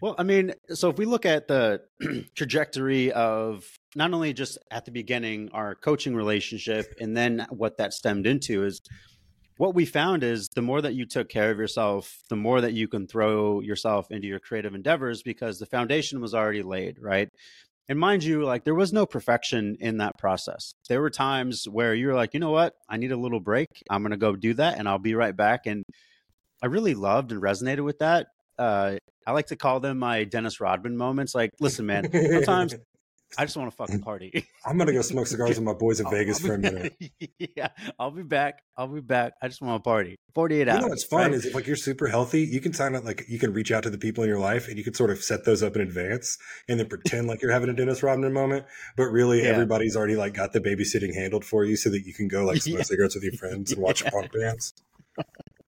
[0.00, 1.80] Well, I mean, so if we look at the
[2.34, 7.92] trajectory of not only just at the beginning our coaching relationship and then what that
[7.92, 8.80] stemmed into is
[9.58, 12.72] what we found is the more that you took care of yourself, the more that
[12.72, 17.28] you can throw yourself into your creative endeavors because the foundation was already laid, right?
[17.88, 20.72] And mind you, like there was no perfection in that process.
[20.88, 22.74] There were times where you were like, you know what?
[22.88, 23.68] I need a little break.
[23.90, 25.66] I'm going to go do that and I'll be right back.
[25.66, 25.84] And
[26.62, 28.28] I really loved and resonated with that.
[28.58, 31.34] Uh, I like to call them my Dennis Rodman moments.
[31.34, 32.74] Like, listen, man, sometimes
[33.38, 34.46] I just want to fucking party.
[34.66, 36.94] I'm gonna go smoke cigars with my boys in Vegas I'll for a minute.
[37.56, 37.68] yeah,
[37.98, 38.62] I'll be back.
[38.76, 39.32] I'll be back.
[39.42, 40.18] I just want to party.
[40.34, 40.76] 48 hours.
[40.76, 41.32] You know what's fun right?
[41.32, 43.82] is if like you're super healthy, you can sign up like you can reach out
[43.84, 45.82] to the people in your life and you can sort of set those up in
[45.82, 48.64] advance and then pretend like you're having a Dennis Rodman moment,
[48.96, 49.50] but really Yeah.
[49.50, 52.62] everybody's already like got the babysitting handled for you so that you can go like
[52.62, 52.84] smoke Yeah.
[52.84, 54.10] cigarettes with your friends and watch Yeah.
[54.10, 54.72] punk bands.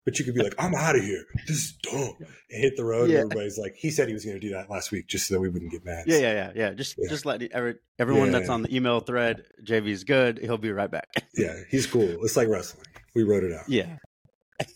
[0.05, 1.25] But you could be like, I'm out of here.
[1.47, 2.15] This is dumb.
[2.19, 3.21] And hit the road Yeah.
[3.21, 5.41] and everybody's like, he said he was gonna do that last week just so that
[5.41, 6.05] we wouldn't get mad.
[6.07, 6.71] Yeah, yeah, yeah, yeah.
[6.75, 7.09] Just, Yeah.
[7.09, 8.39] just let every, everyone Yeah.
[8.39, 9.45] that's on the email thread.
[9.63, 10.39] JB's good.
[10.39, 11.09] He'll be right back.
[11.37, 12.23] Yeah, he's cool.
[12.23, 12.85] It's like wrestling.
[13.15, 13.69] We wrote it out.
[13.69, 13.97] Yeah.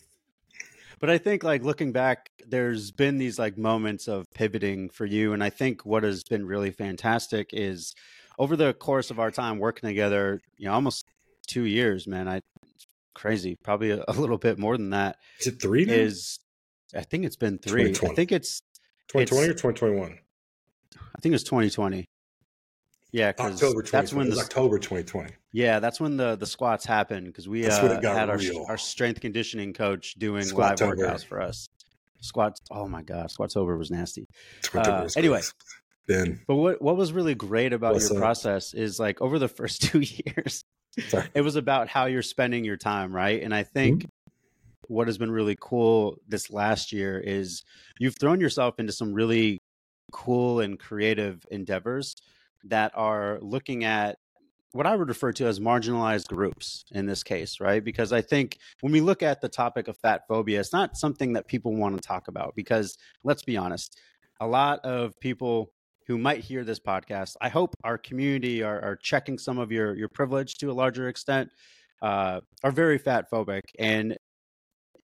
[1.00, 5.32] but I think like looking back, there's been these like moments of pivoting for you.
[5.34, 7.94] And I think what has been really fantastic is
[8.38, 11.04] over the course of our time working together, you know, almost
[11.46, 12.26] two years, man.
[12.28, 12.40] I
[13.18, 15.92] crazy, probably a, a little bit more than that Is it three now?
[15.94, 16.38] is
[16.94, 17.90] I think it's been three.
[17.90, 18.60] I think it's
[19.08, 20.18] 2020 or 2021?
[20.96, 22.06] I think it's 2020.
[23.10, 23.90] Yeah, October 2020.
[23.90, 25.32] that's when the October 2020.
[25.52, 28.38] yeah that's when the the squats happened because we uh, when it got had our
[28.68, 30.96] our strength conditioning coach doing live Squat-tober.
[30.96, 31.68] workouts for us.
[32.20, 32.60] Squats.
[32.70, 34.26] Oh my god, Squat-tober was nasty.
[34.74, 35.40] Uh, was anyway.
[36.46, 38.22] But what what was really great about What's your up?
[38.22, 40.62] process is like over the first two years,
[41.06, 41.28] Sorry.
[41.34, 43.42] it was about how you're spending your time, right?
[43.42, 44.94] And I think Mm-hmm.
[44.94, 47.62] what has been really cool this last year is
[47.98, 49.58] you've thrown yourself into some really
[50.12, 52.16] cool and creative endeavors
[52.64, 54.16] that are looking at
[54.72, 57.82] what I would refer to as marginalized groups in this case, right?
[57.82, 61.32] Because I think when we look at the topic of fat phobia, it's not something
[61.34, 63.98] that people want to talk about because let's be honest,
[64.40, 65.72] a lot of people
[66.08, 69.94] who might hear this podcast, I hope our community are, are checking some of your
[69.94, 71.50] your privilege to a larger extent,
[72.02, 73.62] uh, are very fat phobic.
[73.78, 74.16] And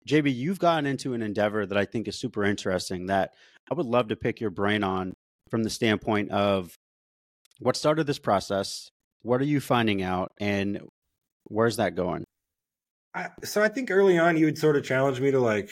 [0.07, 3.33] JB, you've gotten into an endeavor that I think is super interesting that
[3.71, 5.15] I would love to pick your brain on
[5.49, 6.75] from the standpoint of
[7.59, 8.91] what started this process,
[9.23, 10.81] what are you finding out, and
[11.45, 12.25] where's that going?
[13.15, 15.71] I, so I think early on you would sort of challenge me to like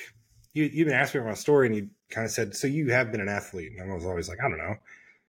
[0.55, 2.91] you you even asked me about my story and you kind of said so you
[2.91, 4.77] have been an athlete and I was always like I don't know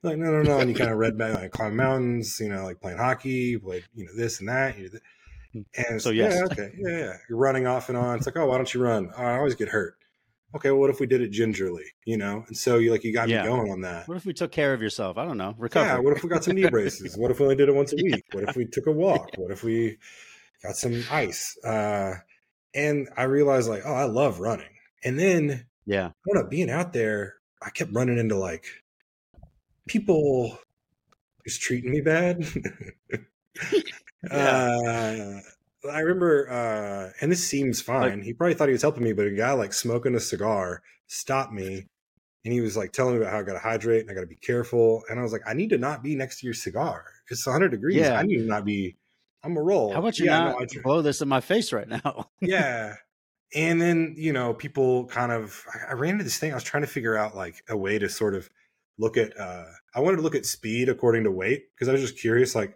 [0.04, 2.64] like no no no and you kind of read back like climb mountains you know
[2.64, 4.90] like playing hockey played you know this and that you know,
[5.54, 8.48] th- and So, yeah okay yeah yeah you're running off and on it's like oh
[8.48, 9.96] why don't you run oh, I always get hurt
[10.56, 13.14] okay well what if we did it gingerly you know and so you like you
[13.14, 13.44] got Yeah.
[13.44, 15.18] me going on that What if we took care of yourself?
[15.18, 15.56] I don't know.
[15.58, 15.86] Recover.
[15.86, 17.18] yeah, what if we got some knee braces?
[17.18, 18.24] What if we only did it once a week?
[18.34, 19.30] What if we took a walk?
[19.38, 19.98] What if we
[20.62, 21.58] got some ice?
[21.64, 22.16] Uh,
[22.76, 24.70] and I realized like, oh, I love running.
[25.04, 26.12] And then yeah.
[26.26, 28.66] when up being out there, I kept running into like
[29.88, 30.58] people
[31.46, 32.46] just treating me bad.
[34.32, 35.40] uh,
[35.92, 38.22] I remember, uh, and this seems fine.
[38.22, 41.52] he probably thought he was helping me, but a guy like smoking a cigar stopped
[41.52, 41.88] me
[42.46, 44.22] and he was like telling me about how I got to hydrate and I got
[44.22, 45.04] to be careful.
[45.10, 47.06] And I was like, I need to not be next to your cigar.
[47.30, 47.98] It's 100 degrees.
[47.98, 48.18] Yeah.
[48.18, 48.98] I need to not be.
[49.44, 49.92] I'm a roll.
[49.92, 52.30] How about you yeah, not no, blow this in my face right now?
[52.42, 52.96] yeah.
[53.56, 56.52] And then, you know, people kind of, I- I ran into this thing.
[56.52, 58.50] I was trying to figure out like a way to sort of
[58.98, 62.02] look at, uh, I wanted to look at speed according to weight because I was
[62.02, 62.76] just curious, like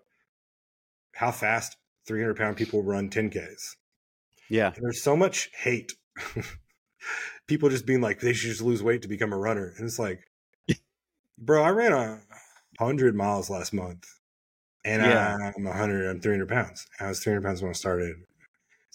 [1.13, 1.77] how fast
[2.07, 3.75] 300 pound people run 10Ks.
[4.49, 4.73] yeah.
[4.75, 5.93] And there's so much hate.
[7.47, 9.73] people just being like, they should just lose weight to become a runner.
[9.77, 10.21] And it's like,
[11.37, 12.21] bro, I ran a
[12.79, 14.05] hundred miles last month
[14.85, 15.51] and Yeah.
[15.55, 16.87] I'm 100, I'm 300 pounds.
[16.99, 18.15] I was 300 pounds when I started.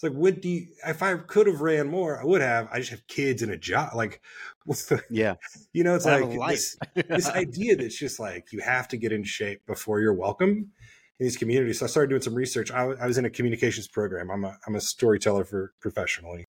[0.03, 2.67] It's like, do you, if I could have ran more, I would have.
[2.71, 3.93] I just have kids and a job.
[3.95, 4.21] Like,
[5.09, 5.35] Yeah.
[5.73, 6.77] you know, it's I like this,
[7.09, 10.71] this idea that's just like you have to get in shape before you're welcome
[11.19, 11.79] in these communities.
[11.79, 12.71] So I started doing some research.
[12.71, 14.29] I, w- I was in a communications program.
[14.31, 16.45] I'm a I'm a storyteller for professionally,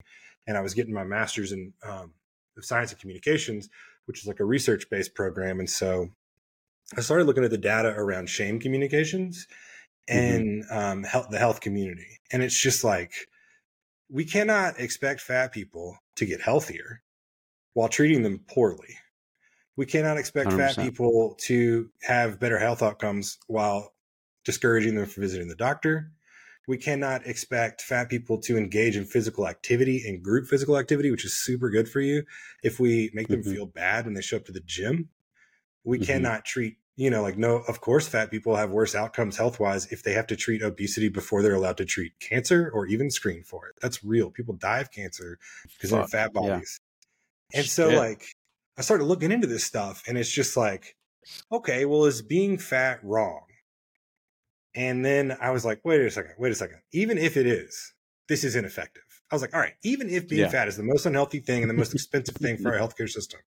[0.47, 2.13] and I was getting my master's in um,
[2.61, 3.69] science of communications,
[4.07, 5.59] which is like a research based program.
[5.59, 6.09] And so
[6.97, 9.47] I started looking at the data around shame communications
[10.07, 13.13] and um, health, the health community, and it's just like
[14.11, 17.03] we cannot expect fat people to get healthier
[17.75, 18.99] while treating them poorly.
[19.77, 20.79] We cannot expect fat 100%.
[20.79, 23.95] people to have better health outcomes while
[24.45, 26.13] discouraging them from visiting the doctor.
[26.69, 31.25] We cannot expect fat people to engage in physical activity and group physical activity, which
[31.25, 32.25] is super good for you,
[32.63, 33.45] if we make them Mhm.
[33.45, 35.11] feel bad when they show up to the gym.
[35.85, 36.01] We Mhm.
[36.01, 39.91] cannot treat, you know, like, no, of course, fat people have worse outcomes health wise
[39.93, 43.43] if they have to treat obesity before they're allowed to treat cancer or even screen
[43.43, 43.75] for it.
[43.83, 44.31] That's real.
[44.31, 45.39] People die of cancer
[45.77, 46.41] because Fuck, fat yeah.
[46.41, 46.79] bodies.
[47.53, 47.99] And so, Shit.
[47.99, 48.25] like,
[48.79, 50.97] I started looking into this stuff, and it's just like,
[51.51, 53.43] okay, well, is being fat wrong?
[54.75, 56.79] And then I was like, wait a second, wait a second.
[56.93, 57.95] Even if it is,
[58.29, 59.03] this is ineffective.
[59.31, 60.49] I was like, all right, even if being Yeah.
[60.49, 63.41] fat is the most unhealthy thing and the most expensive thing for our healthcare system,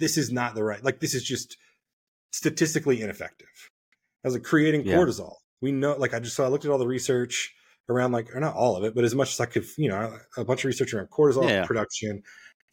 [0.00, 1.56] this is not the right, like, this is just
[2.32, 3.48] statistically ineffective.
[4.24, 4.94] as like creating Yeah.
[4.96, 5.34] cortisol.
[5.60, 7.52] We know, like I just so I looked at all the research
[7.88, 10.16] around like or not all of it, but as much as I could, you know,
[10.36, 11.64] a bunch of research around cortisol Yeah.
[11.66, 12.22] production,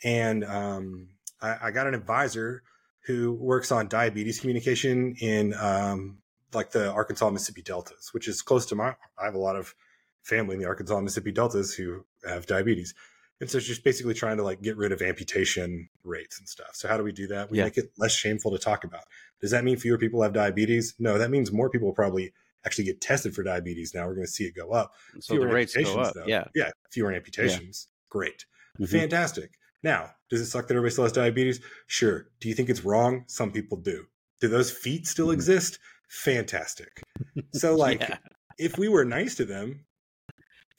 [0.04, 1.10] and um,
[1.42, 2.62] I, I got an advisor
[3.06, 6.20] who works on diabetes communication in um,
[6.54, 8.96] like the Arkansas Mississippi deltas, which is close to my.
[9.18, 9.74] I have a lot of
[10.22, 12.94] family in the Arkansas Mississippi deltas who have diabetes.
[13.42, 16.72] And so it's just basically trying to like get rid of amputation rates and stuff.
[16.74, 17.50] So how do we do that?
[17.50, 17.66] We Yeah.
[17.66, 19.06] make it less shameful to talk about.
[19.42, 20.94] Does that mean fewer people have diabetes?
[21.00, 22.34] No, that means more people probably
[22.66, 23.94] actually get tested for diabetes.
[23.94, 24.94] Now we're going to see it go up.
[25.22, 26.14] So the rates go amputations, up.
[26.16, 26.26] though.
[26.28, 26.44] Yeah.
[26.54, 26.72] Yeah.
[26.92, 27.88] Fewer amputations.
[28.10, 28.46] Great.
[28.80, 28.90] Mhm.
[28.90, 29.52] Fantastic.
[29.84, 31.62] Now, does it suck that everybody still has diabetes?
[31.88, 32.28] Sure.
[32.42, 33.24] Do you think it's wrong?
[33.28, 34.08] Some people do.
[34.42, 35.34] Do those feet still Mhm.
[35.36, 35.80] exist?
[36.10, 37.02] Fantastic.
[37.54, 38.18] So, like, Yeah.
[38.58, 39.86] if we were nice to them,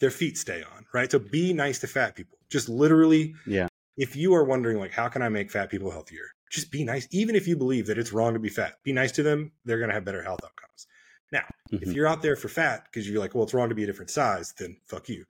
[0.00, 1.10] their feet stay on, right?
[1.10, 2.38] So be nice to fat people.
[2.50, 3.68] Just literally, Yeah.
[3.96, 6.24] If you are wondering, like, how can I make fat people healthier?
[6.50, 7.06] Just be nice.
[7.10, 9.52] Even if you believe that it's wrong to be fat, be nice to them.
[9.64, 10.86] They're going to have better health outcomes.
[11.32, 11.94] Now, if Mhm.
[11.94, 14.10] you're out there for fat because you're like, well, it's wrong to be a different
[14.10, 15.26] size, then fuck you.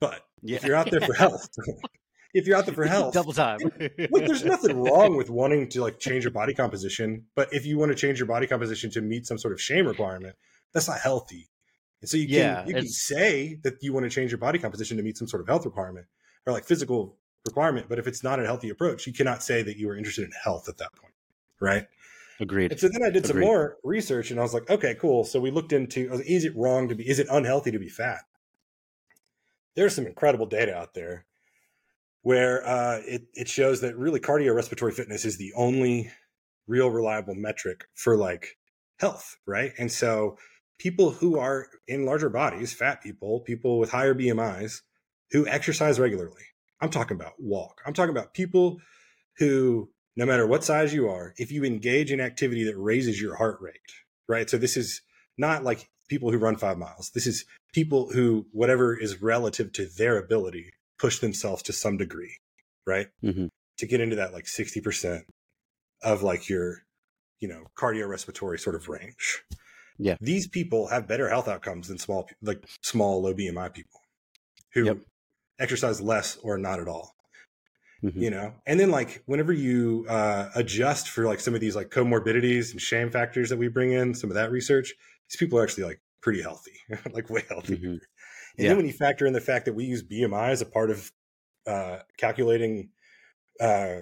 [0.00, 0.56] But Yeah.
[0.56, 1.48] if you're out there for health,
[2.34, 3.58] if you're out there for health, double time.
[4.10, 7.78] Look, there's nothing wrong with wanting to like change your body composition, but if you
[7.78, 10.34] want to change your body composition to meet some sort of shame requirement,
[10.72, 11.50] that's not healthy.
[12.00, 14.58] And so you can Yeah, you can say that you want to change your body
[14.58, 16.06] composition to meet some sort of health requirement
[16.46, 19.76] or like physical requirement, but if it's not a healthy approach, you cannot say that
[19.76, 21.14] you were interested in health at that point,
[21.60, 21.86] right?
[22.40, 22.72] Agreed.
[22.72, 25.24] And so then I did some more research and I was like, okay, cool.
[25.24, 27.88] So we looked into like, is it wrong to be is it unhealthy to be
[27.88, 28.22] fat?
[29.76, 31.26] There's some incredible data out there
[32.22, 36.10] where uh, it, it shows that really cardiorespiratory fitness is the only
[36.66, 38.56] real reliable metric for like
[38.98, 39.72] health, right?
[39.78, 40.38] And so
[40.78, 44.80] people who are in larger bodies, fat people, people with higher BMIs
[45.34, 46.44] who exercise regularly.
[46.80, 47.82] I'm talking about walk.
[47.84, 48.80] I'm talking about people
[49.38, 53.34] who no matter what size you are, if you engage in activity that raises your
[53.34, 53.74] heart rate,
[54.28, 54.48] right?
[54.48, 55.02] So this is
[55.36, 57.10] not like people who run five miles.
[57.12, 60.70] This is people who, whatever is relative to their ability,
[61.00, 62.36] push themselves to some degree,
[62.86, 63.08] right?
[63.24, 63.48] Mhm.
[63.78, 65.24] To get into that like 60%
[66.00, 66.84] of like your,
[67.40, 69.42] you know, cardiorespiratory sort of range.
[69.98, 70.16] Yeah.
[70.20, 74.00] These people have better health outcomes than small, like small, low BMI people
[74.74, 74.98] who Yep.
[75.58, 77.14] Exercise less or not at all
[78.02, 78.20] Mhm.
[78.20, 81.90] you know and then like whenever you uh adjust for like some of these like
[81.90, 84.94] comorbidities and shame factors that we bring in some of that research
[85.28, 86.72] these people are actually like pretty healthy
[87.12, 87.90] like way healthy Mhm.
[87.92, 88.00] and
[88.58, 88.68] Yeah.
[88.68, 91.10] then when you factor in the fact that we use bmi as a part of
[91.66, 92.90] uh calculating
[93.60, 94.00] uh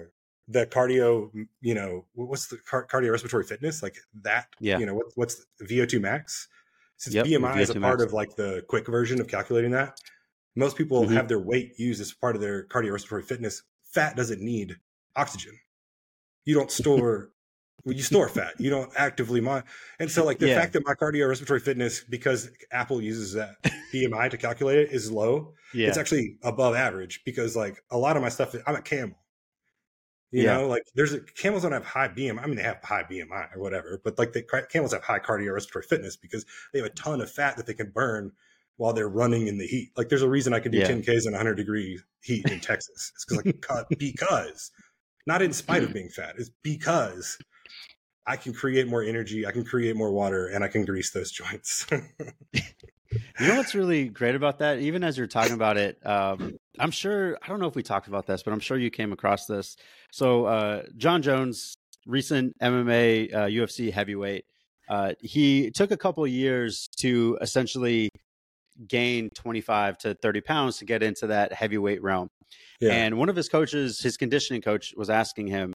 [0.49, 4.79] the cardio you know what's the car- cardiorespiratory fitness like that Yeah.
[4.79, 6.49] you know what, what's vo2 max
[6.97, 9.97] since Yep, bmi is a VO2 part of like the quick version of calculating that
[10.55, 11.13] most people Mhm.
[11.13, 14.77] have their weight used as part of their cardiorespiratory fitness fat doesn't need
[15.15, 15.57] oxygen
[16.45, 17.31] you don't store
[17.85, 19.63] well, you store fat you don't actively mon-
[19.99, 20.59] and so like the Yeah.
[20.59, 23.55] fact that my cardiorespiratory fitness because apple uses that
[23.93, 25.87] bmi to calculate it is low Yeah.
[25.89, 29.17] it's actually above average because like a lot of my stuff i'm a camel
[30.31, 30.57] you Yeah.
[30.57, 33.55] know like there's a camels don't have high bmi i mean they have high bmi
[33.55, 37.21] or whatever but like the camels have high cardiorespiratory fitness because they have a ton
[37.21, 38.31] of fat that they can burn
[38.77, 40.87] while they're running in the heat like there's a reason i can do Yeah.
[40.89, 44.71] 10ks in 100 degree heat in texas it's because like because
[45.25, 47.37] not in spite of being fat it's because
[48.25, 51.31] i can create more energy i can create more water and i can grease those
[51.39, 51.85] joints
[53.39, 54.79] You know what's really great about that?
[54.79, 58.07] Even as you're talking about it, um, I'm sure I don't know if we talked
[58.07, 59.75] about this, but I'm sure you came across this.
[60.11, 61.75] So uh, Jon Jones,
[62.07, 64.45] recent MMA uh, UFC heavyweight,
[64.89, 68.09] uh, he took a couple years to essentially
[68.87, 72.29] gain 25 to 30 pounds to get into that heavyweight realm.
[72.79, 75.73] yeah And one of his coaches, his conditioning coach, was asking him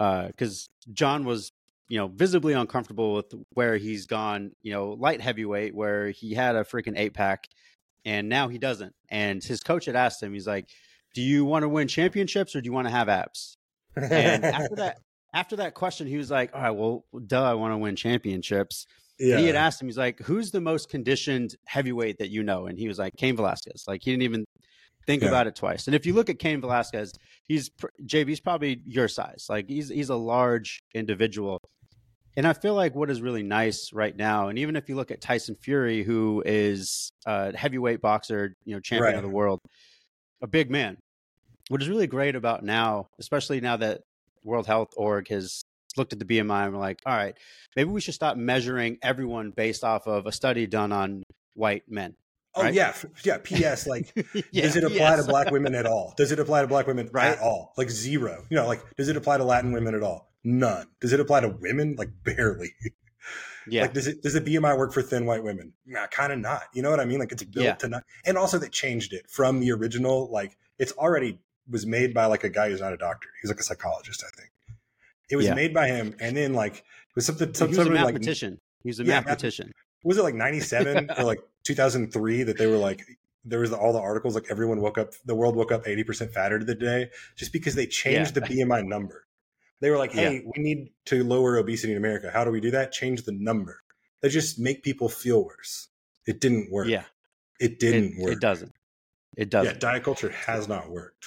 [0.00, 1.50] uh, because Jon was,
[1.88, 6.56] you know, visibly uncomfortable with where he's gone, you know, light heavyweight, where he had
[6.56, 7.46] a freaking eight pack,
[8.04, 8.94] and now he doesn't.
[9.08, 10.68] And his coach had asked him, he's like,
[11.14, 13.56] "Do you want to win championships or do you want to have abs?"
[13.96, 14.98] And after that,
[15.32, 18.86] after that question, he was like, "All right, well, duh, I want to win championships."
[19.18, 22.66] Yeah He had asked him, he's like, "Who's the most conditioned heavyweight that you know?"
[22.66, 24.44] And he was like, "Cain Velasquez." Like he didn't even
[25.06, 25.28] think Yeah.
[25.28, 25.86] about it twice.
[25.86, 27.12] And if you look at Cain Velasquez,
[27.46, 27.70] he's
[28.04, 29.46] JB's probably your size.
[29.48, 31.58] Like he's he's a large individual.
[32.36, 35.12] And I feel like what is really nice right now, and even if you look
[35.12, 39.14] at Tyson Fury, who is a heavyweight boxer, you know, champion Right.
[39.16, 39.60] of the world,
[40.42, 40.96] a big man.
[41.68, 44.00] What is really great about now, especially now that
[44.42, 45.62] World Health Org has
[45.96, 47.36] looked at the BMI and we're like, all right,
[47.76, 51.22] maybe we should stop measuring everyone based off of a study done on
[51.54, 52.14] white men.
[52.56, 52.74] oh right?
[52.74, 54.12] yeah yeah ps like
[54.52, 55.24] Yeah, does it apply yes.
[55.24, 56.14] to black women at all?
[56.16, 57.28] Does it apply to black women Right.
[57.28, 57.72] at all?
[57.76, 58.44] Like zero.
[58.50, 60.30] You know, like does it apply to Latin women at all?
[60.44, 60.86] None.
[61.00, 61.96] Does it apply to women?
[61.96, 62.72] Like barely.
[63.66, 63.82] Yeah.
[63.82, 65.72] Like, does it does the BMI work for thin white women?
[65.86, 66.64] Nah, kind of not.
[66.74, 67.18] You know what I mean?
[67.18, 67.74] Like, it's built Yeah.
[67.76, 68.02] to not.
[68.26, 70.30] And also, they changed it from the original.
[70.30, 71.38] Like, it's already
[71.70, 73.28] was made by like a guy who's not a doctor.
[73.40, 74.50] He's like a psychologist, I think.
[75.30, 75.54] It was Yeah.
[75.54, 77.52] made by him, and then like it was something.
[77.54, 78.60] So he was a something like mathematician.
[78.82, 79.72] he was a Yeah, math- mathematician.
[80.04, 83.02] was it like 97 or like 2003 that they were like
[83.46, 86.58] there was all the articles like everyone woke up the world woke up 80% fatter
[86.58, 88.40] today just because they changed Yeah.
[88.46, 89.26] the bmi number
[89.80, 92.70] they were like hey we need to lower obesity in america how do we do
[92.72, 93.82] that change the number
[94.22, 95.88] they just make people feel worse
[96.26, 97.04] it didn't work Yeah.
[97.60, 98.72] it didn't it, work It doesn't.
[99.36, 99.78] It doesn't.
[99.80, 101.26] diet culture has not worked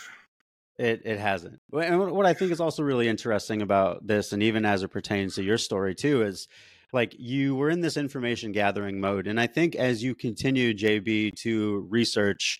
[0.77, 1.59] It it hasn't.
[1.73, 5.35] And what- I think is also really interesting about this, and even as it pertains
[5.35, 6.47] to your story too, is
[6.93, 11.31] like you were in this information gathering mode, and I think as you continue, JB,
[11.41, 12.59] to research,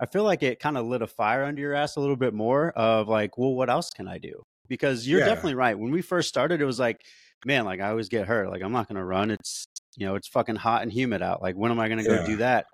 [0.00, 2.34] I feel like it kind of lit a fire under your ass a little bit
[2.34, 4.42] more of like, well, what else can I do?
[4.68, 5.26] Because you're Yeah.
[5.26, 5.76] definitely right.
[5.78, 7.00] When we first started, it was like,
[7.46, 8.50] man, like I always get hurt.
[8.50, 9.30] Like I'm not going to run.
[9.30, 11.42] It's you know, it's fucking hot and humid out.
[11.42, 12.26] Like when am I going to go Yeah.
[12.26, 12.66] do that?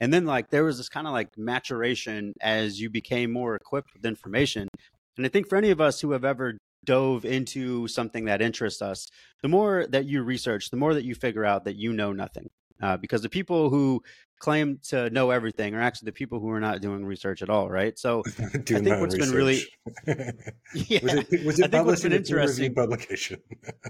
[0.00, 3.92] And then like there was this kind of like maturation as you became more equipped
[3.94, 4.68] with information.
[5.16, 8.80] And I think for any of us who have ever dove into something that interests
[8.80, 9.08] us,
[9.42, 12.48] the more that you research, the more that you figure out that you know nothing.
[12.80, 14.00] Uh, because the people who
[14.38, 17.68] claim to know everything are actually the people who are not doing research at all,
[17.68, 17.98] right?
[17.98, 19.62] So I think what's been really-
[20.06, 23.40] yeah, was it, was I it think what's published in been a peer-reviewed interesting- publication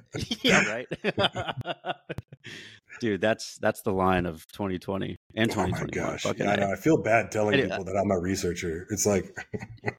[0.43, 0.87] yeah, right.
[3.01, 6.73] Dude, that's that's the line of 2020 and oh my gosh yeah, I, know.
[6.73, 7.69] I feel bad telling Anyway.
[7.69, 9.37] people that i'm a researcher it's like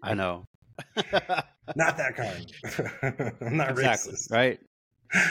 [0.04, 0.48] I know.
[1.76, 3.36] not that kind.
[3.42, 4.32] I'm not exactly racist.
[4.32, 4.60] right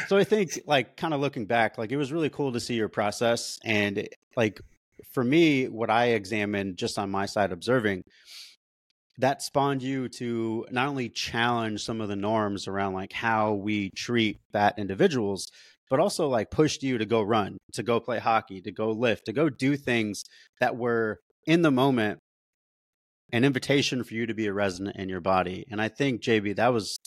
[0.07, 2.75] so i think like kind of looking back like it was really cool to see
[2.75, 4.61] your process and it- like
[5.13, 8.03] for me what i examined just on my side observing
[9.19, 13.91] that spawned you to not only challenge some of the norms around like how we
[13.97, 15.49] treat fat individuals
[15.91, 19.27] but also like pushed you to go run to go play hockey to go lift
[19.27, 20.25] to go do things
[20.61, 22.19] that were in the moment
[23.33, 25.65] an invitation for you to be a resident in your body.
[25.71, 26.99] And i think jb that was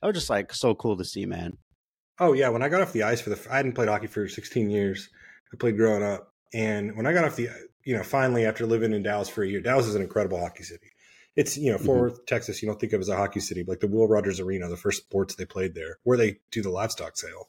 [0.00, 1.58] that was just like so cool to see man
[2.22, 4.28] Oh yeah, when I got off the ice for the, I hadn't played hockey for
[4.28, 5.08] 16 years.
[5.52, 7.48] I played growing up, and when I got off the,
[7.84, 10.62] you know, finally after living in Dallas for a year, Dallas is an incredible hockey
[10.62, 10.86] city.
[11.34, 11.84] It's you know Mhm.
[11.86, 12.62] Fort Worth, Texas.
[12.62, 14.76] You don't think of as a hockey city, but like the Will Rogers Arena, the
[14.76, 17.48] first sports they played there, where they do the livestock sale,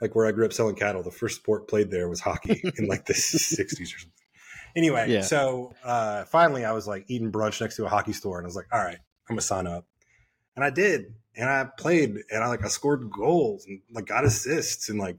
[0.00, 1.02] like where I grew up selling cattle.
[1.02, 4.12] The first sport played there was hockey in like the 60s or something.
[4.76, 5.22] Anyway, Yeah.
[5.22, 8.48] so uh, finally I was like eating brunch next to a hockey store, and I
[8.48, 8.98] was like, all right,
[9.28, 9.86] I'm gonna sign up,
[10.54, 14.24] and I did, and I played, and I like I scored goals and like got
[14.24, 15.16] assists and like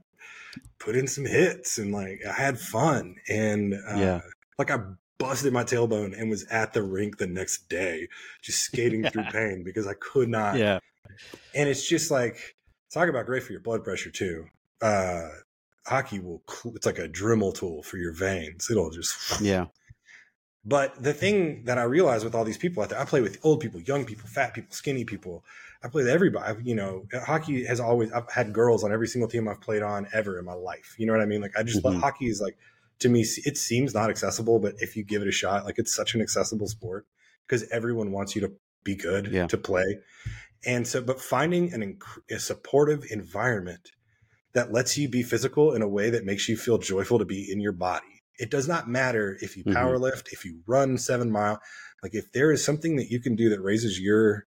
[0.78, 3.16] put in some hits and like I had fun.
[3.28, 4.20] And uh, Yeah.
[4.58, 4.78] like I
[5.18, 8.08] busted my tailbone and was at the rink the next day
[8.42, 10.78] just skating through pain because I could not yeah.
[11.54, 12.54] and it's just like
[12.92, 14.46] talk about great for your blood pressure too.
[14.80, 15.28] Uh
[15.86, 18.68] hockey will it's like a dremel tool for your veins.
[18.70, 19.66] It'll just yeah.
[20.64, 23.38] But the thing that I realized with all these people out there, I play with
[23.42, 25.44] old people, young people, fat people, skinny people.
[25.82, 26.44] I play with everybody.
[26.44, 29.82] I've- You know, hockey has always, I've had girls on every single team I've played
[29.82, 30.94] on ever in my life.
[30.98, 31.40] You know what I mean?
[31.40, 32.00] Like, I just, Mhm.
[32.00, 32.56] hockey is like,
[33.00, 35.94] to me, it seems not accessible, but if you give it a shot, like, it's
[35.94, 37.06] such an accessible sport
[37.46, 38.52] because everyone wants you to
[38.82, 39.46] be good, Yeah.
[39.46, 40.00] to play.
[40.66, 41.98] And so, but finding an,
[42.28, 43.92] a supportive environment
[44.54, 47.50] that lets you be physical in a way that makes you feel joyful to be
[47.50, 48.22] in your body.
[48.40, 50.00] It does not matter if you Mhm.
[50.00, 51.60] lift, if you run seven mile,
[52.02, 54.46] like if there is something that you can do that raises your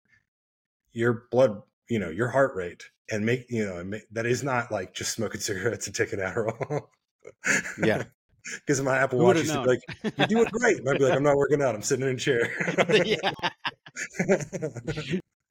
[0.95, 4.71] your blood, you know, your heart rate and make you know make, that is not
[4.71, 6.81] like just smoking cigarettes and taking Adderall.
[7.83, 8.03] Yeah.
[8.65, 11.13] because my Apple Watch used to be like, "You're doing great," and I'd be like,
[11.13, 11.75] "I'm not working out.
[11.75, 12.51] I'm sitting in a chair."
[13.05, 13.31] yeah.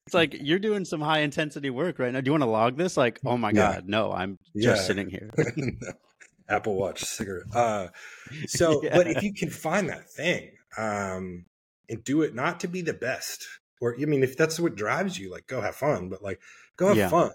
[0.06, 2.20] It's like you're doing some high intensity work right now.
[2.20, 2.96] Do you want to log this?
[2.96, 3.74] Like, oh my Yeah.
[3.74, 4.70] god, no, I'm Yeah.
[4.70, 5.30] just sitting here.
[5.56, 5.92] No.
[6.48, 7.46] Apple Watch cigarette.
[7.54, 7.88] Uh,
[8.46, 11.46] so, but if you can find that thing um,
[11.88, 13.46] and do it not to be the best,
[13.84, 16.40] or I mean, if that's what drives you, like go have fun, but like
[16.76, 17.08] go have Yeah.
[17.10, 17.32] fun.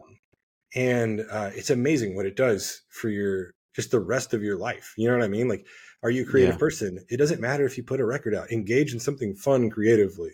[0.76, 4.93] And uh, it's amazing what it does for your just the rest of your life.
[4.97, 5.47] You know what I mean?
[5.47, 5.66] Like,
[6.04, 6.60] are you a creative Yeah.
[6.60, 7.06] person?
[7.10, 8.52] It doesn't matter if you put a record out.
[8.52, 10.32] Engage in something fun creatively,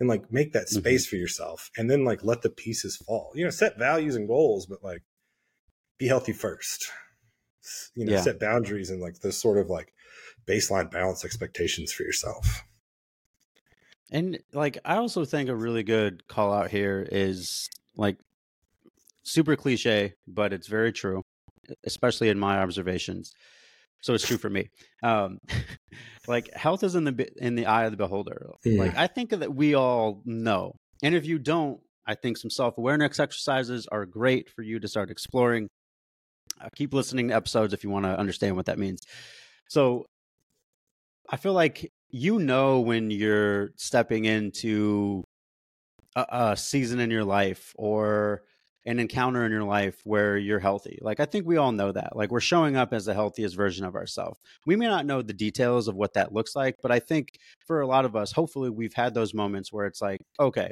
[0.00, 0.70] and like make that Mhm.
[0.70, 3.32] space for yourself, and then like let the pieces fall.
[3.34, 5.02] You know, set values and goals, but like
[5.98, 6.90] be healthy first.
[7.94, 8.20] You know, Yeah.
[8.22, 9.92] set boundaries and like those sort of like
[10.46, 12.62] baseline balance expectations for yourself.
[14.10, 18.18] And like I also think a really good call out here is like
[19.22, 21.22] super cliche, but it's very true,
[21.84, 23.32] especially in my observations.
[24.02, 24.68] So it's true for me.
[25.02, 25.38] Um,
[26.28, 28.50] like health is in the in the eye of the beholder.
[28.78, 32.76] Like I think that we all know, and if you don't, I think some self
[32.76, 35.68] awareness exercises are great for you to start exploring.
[36.60, 39.00] uh, keep listening to episodes if you want to understand what that means.
[39.68, 40.04] So
[41.30, 45.24] I feel like you know when you're stepping into
[46.14, 48.44] a, a season in your life or
[48.86, 51.00] an encounter in your life where you're healthy.
[51.02, 52.14] Like I think we all know that.
[52.14, 54.38] Like we're showing up as the healthiest version of ourselves.
[54.64, 57.30] We may not know the details of what that looks like, but I think
[57.66, 60.70] for a lot of us, hopefully we've had those moments where it's like, okay,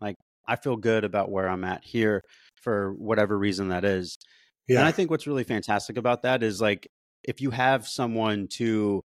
[0.00, 0.16] like
[0.48, 2.24] I feel good about where I'm at here
[2.56, 4.18] for whatever reason that is.
[4.66, 4.80] Yeah.
[4.80, 6.88] And I think what's really fantastic about that is like
[7.22, 9.04] if you have someone to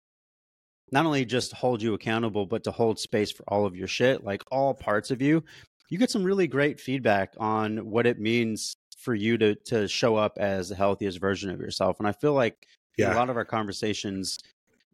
[0.92, 4.24] not only just hold you accountable, but to hold space for all of your shit,
[4.24, 5.42] like all parts of you,
[5.88, 10.16] you get some really great feedback on what it means for you to to show
[10.16, 11.96] up as the healthiest version of yourself.
[11.98, 12.66] And I feel like
[12.96, 13.14] yeah.
[13.14, 14.38] a lot of our conversations,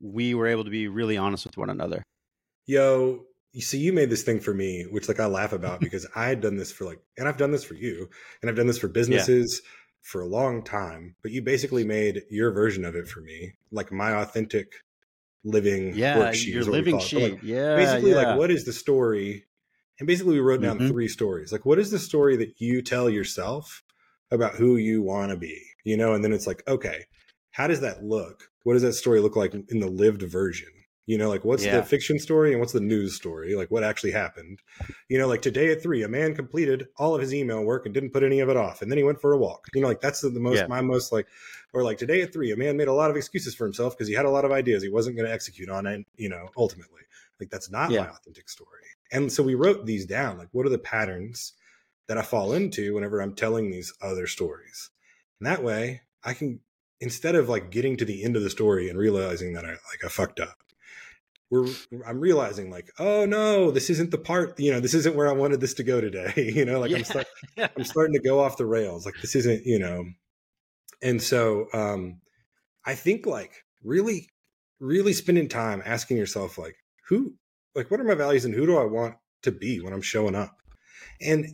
[0.01, 2.03] we were able to be really honest with one another.
[2.67, 6.07] Yo, you see, you made this thing for me, which like I laugh about because
[6.15, 8.09] I had done this for like, and I've done this for you,
[8.41, 9.61] and I've done this for businesses.
[9.63, 9.69] Yeah.
[10.05, 13.93] For a long time, but you basically made your version of it for me, like
[13.93, 14.73] my authentic
[15.45, 16.55] living yeah, worksheet.
[16.55, 17.33] Your living sheet.
[17.33, 17.77] Like, yeah.
[17.77, 18.17] Basically, yeah.
[18.17, 19.45] like what is the story?
[19.99, 20.89] And basically, we wrote down mm-hmm.
[20.89, 21.53] three stories.
[21.53, 23.83] Like, what is the story that you tell yourself
[24.31, 25.63] about who you want to be?
[25.85, 27.05] You know, and then it's like, okay,
[27.51, 28.51] how does that look?
[28.65, 30.69] What does that story look like in the lived version?
[31.05, 31.77] You know, like what's yeah.
[31.77, 33.57] the fiction story and what's the news story?
[33.57, 34.61] Like what actually happened?
[35.09, 37.93] You know, like today at three, a man completed all of his email work and
[37.93, 39.67] didn't put any of it off, and then he went for a walk.
[39.75, 40.67] You know, like that's the, the most yeah.
[40.69, 41.27] my most like,
[41.73, 44.07] or like today at three, a man made a lot of excuses for himself because
[44.07, 46.49] he had a lot of ideas he wasn't going to execute on, and you know,
[46.57, 47.03] ultimately,
[47.41, 48.03] like that's not yeah.
[48.03, 48.69] my authentic story.
[49.11, 50.39] And so we wrote these down.
[50.39, 51.53] Like, what are the patterns
[52.07, 54.91] that I fall into whenever I'm telling these other stories?
[55.41, 56.61] And that way, I can
[57.01, 60.05] instead of like getting to the end of the story and realizing that I like
[60.05, 60.57] I fucked up
[61.53, 61.69] we're
[62.07, 65.33] I'm realizing like, oh no, this isn't the part, you know, this isn't where I
[65.33, 66.33] wanted this to go today.
[66.55, 66.97] you know, like yeah.
[66.97, 67.27] I'm start,
[67.77, 69.05] I'm starting to go off the rails.
[69.05, 70.07] Like this isn't, you know.
[71.03, 72.23] And so um
[72.87, 73.53] I think like
[73.85, 74.31] really,
[74.81, 76.77] really spending time asking yourself like,
[77.09, 77.35] who
[77.75, 80.35] like what are my values and who do I want to be when I'm showing
[80.35, 80.57] up?
[81.21, 81.47] And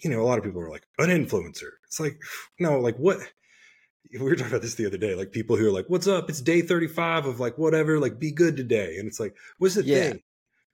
[0.00, 1.72] you know, a lot of people are like, an influencer.
[1.84, 2.18] It's like,
[2.58, 3.18] no, like what
[4.20, 6.28] we were talking about this the other day, like people who are like, "What's up?
[6.28, 9.84] It's day thirty-five of like whatever, like be good today," and it's like, "What's the
[9.84, 10.10] yeah.
[10.10, 10.22] thing?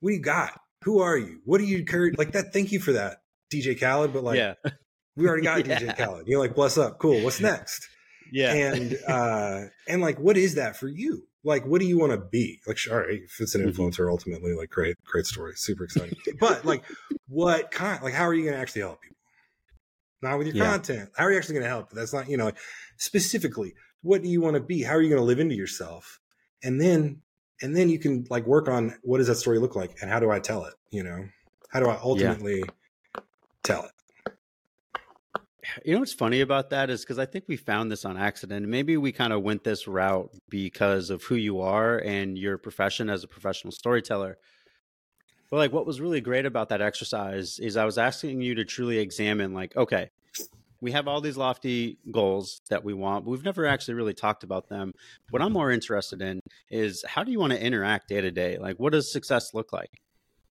[0.01, 0.59] What do you got?
[0.83, 1.39] Who are you?
[1.45, 2.51] What do you carry?" Like that.
[2.51, 3.17] Thank you for that,
[3.51, 4.11] DJ Khaled.
[4.11, 4.55] But like, yeah.
[5.15, 5.79] we already got yeah.
[5.79, 6.27] DJ Khaled.
[6.27, 7.21] You're like, "Bless up, cool.
[7.21, 7.87] What's next?"
[8.31, 11.23] Yeah, and uh, and like, what is that for you?
[11.45, 12.59] Like, what do you want to be?
[12.67, 13.69] Like, all right, if it's an mm-hmm.
[13.69, 14.11] influencer, mm-hmm.
[14.11, 16.17] ultimately, like, great, great story, super exciting.
[16.39, 16.83] but like,
[17.29, 18.03] what kind?
[18.03, 19.15] Like, how are you going to actually help people?
[20.21, 20.71] Not with your yeah.
[20.71, 21.09] content.
[21.15, 21.91] How are you actually going to help?
[21.91, 22.51] That's not, you know,
[22.99, 26.19] specifically what do you want to be how are you going to live into yourself
[26.63, 27.21] and then
[27.61, 30.19] and then you can like work on what does that story look like and how
[30.19, 31.25] do i tell it you know
[31.69, 33.21] how do i ultimately yeah.
[33.63, 33.91] tell it
[35.85, 38.67] you know what's funny about that is because I think we found this on accident.
[38.67, 43.09] Maybe we kind of went this route because of who you are and your profession
[43.09, 44.37] as a professional storyteller.
[45.49, 48.65] But like what was really great about that exercise is I was asking you to
[48.65, 50.09] truly examine like, okay,
[50.81, 54.43] we have all these lofty goals that we want, but we've never actually really talked
[54.43, 54.93] about them.
[55.29, 58.57] What I'm more interested in is how do you want to interact day to day?
[58.57, 60.01] Like, what does success look like?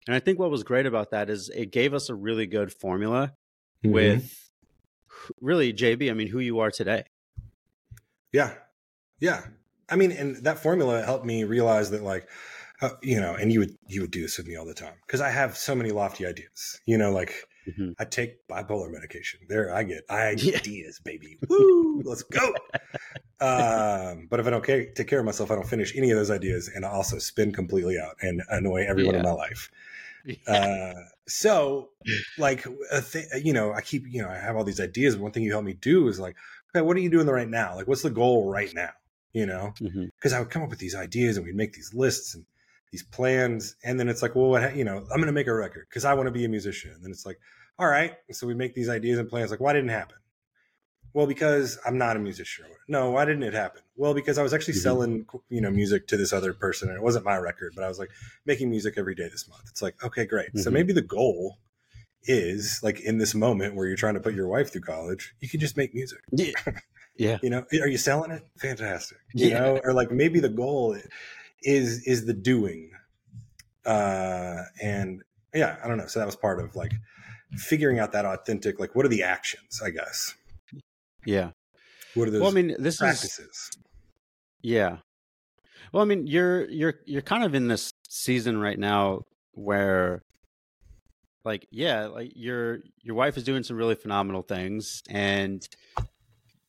[0.07, 2.71] And I think what was great about that is it gave us a really good
[2.73, 3.33] formula
[3.83, 3.93] mm-hmm.
[3.93, 4.51] with
[5.41, 7.03] really JB, I mean, who you are today.
[8.31, 8.53] Yeah.
[9.19, 9.43] Yeah.
[9.89, 12.27] I mean, and that formula helped me realize that, like,
[12.81, 14.95] uh, you know, and you would you would do this with me all the time
[15.05, 16.81] because I have so many lofty ideas.
[16.85, 17.91] You know, like Mm-hmm.
[17.99, 19.41] I take bipolar medication.
[19.47, 21.37] There, I get ideas, baby.
[21.47, 22.53] Woo, let's go.
[23.39, 26.17] um, but if I don't care, take care of myself, I don't finish any of
[26.17, 29.19] those ideas, and I also spin completely out and annoy everyone yeah.
[29.19, 29.71] in my life.
[30.25, 30.35] Yeah.
[30.47, 30.93] Uh,
[31.27, 31.89] so,
[32.37, 32.65] like,
[33.11, 35.15] th- you know, I keep, you know, I have all these ideas.
[35.15, 36.35] But one thing you help me do is like,
[36.71, 37.75] okay, what are you doing right now?
[37.75, 38.91] Like, what's the goal right now?
[39.33, 40.35] You know, because mm-hmm.
[40.35, 42.45] I would come up with these ideas and we'd make these lists and
[42.95, 45.53] these plans and then it's like well what you know i'm going to make a
[45.53, 46.91] record because i want to be a musician.
[46.91, 47.37] And then it's like
[47.77, 48.13] all right.
[48.31, 50.15] So we make these ideas and plans like why didn't it happen?
[51.13, 53.81] Well because i'm not a musician no why didn't it happen?
[53.97, 54.83] Well because i was actually mm-hmm.
[54.83, 57.89] selling you know music to this other person and it wasn't my record but i
[57.89, 58.11] was like
[58.45, 59.63] making music every day this month.
[59.67, 60.49] It's like okay great.
[60.49, 60.59] Mm-hmm.
[60.59, 61.57] so maybe the goal
[62.23, 65.49] is like in this moment where you're trying to put your wife through college you
[65.49, 66.19] can just make music.
[66.31, 66.53] Yeah.
[67.17, 67.37] Yeah.
[67.41, 67.65] You know?
[67.81, 68.45] Are you selling it?
[68.57, 69.19] Fantastic.
[69.33, 69.59] You yeah.
[69.59, 69.79] know?
[69.85, 70.97] Or like maybe the goal
[71.65, 72.91] is is the doing.
[73.85, 75.21] Uh and
[75.53, 76.07] yeah i don't know.
[76.07, 76.93] So that was part of like
[77.51, 80.35] figuring out that authentic like what are the actions i guess?
[81.25, 81.51] Yeah.
[82.13, 83.39] What are those well i mean this practices?
[83.39, 83.71] Is,
[84.61, 84.97] yeah.
[85.91, 89.21] Well i mean you're you're you're kind of in this season right now
[89.53, 90.21] where
[91.43, 95.67] like yeah like your your wife is doing some really phenomenal things and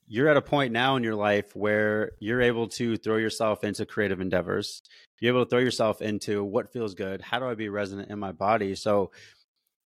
[0.09, 3.85] you're at a point now in your life where you're able to throw yourself into
[3.85, 4.83] creative endeavors.
[5.21, 7.21] You're able to throw yourself into what feels good.
[7.21, 8.75] How do I be resonant in my body?
[8.75, 9.11] So,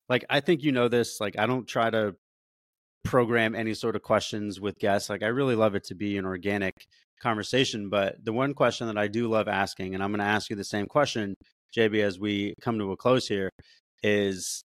[0.08, 1.20] like, I think you know this.
[1.20, 2.16] Like, I don't try to
[3.04, 5.08] program any sort of questions with guests.
[5.08, 6.74] Like, I really love it to be an organic
[7.22, 7.88] conversation.
[7.88, 10.56] But the one question that I do love asking, and I'm going to ask you
[10.56, 11.34] the same question,
[11.76, 13.50] JB, as we come to a close here,
[14.02, 14.64] is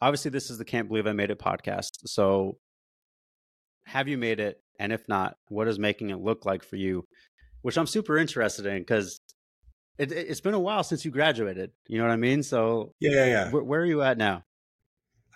[0.00, 1.90] obviously this is the Can't Believe I Made It podcast.
[2.06, 2.56] So,
[3.84, 4.60] have you made it?
[4.78, 7.06] And if not, what is making it look like for you?
[7.62, 9.20] Which I'm super interested in because
[9.98, 11.72] it, has been a while since you graduated.
[11.88, 12.42] You know what I mean?
[12.42, 13.50] So yeah, yeah, yeah.
[13.50, 14.44] Where, where are you at now?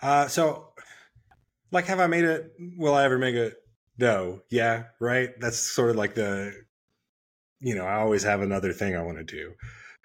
[0.01, 0.69] Uh, so
[1.71, 2.51] like, have I made it?
[2.77, 3.55] Will I ever make it?
[3.97, 4.41] No.
[4.49, 4.83] Yeah.
[4.99, 5.29] Right.
[5.39, 6.53] That's sort of like the,
[7.59, 9.53] you know, I always have another thing I want to do.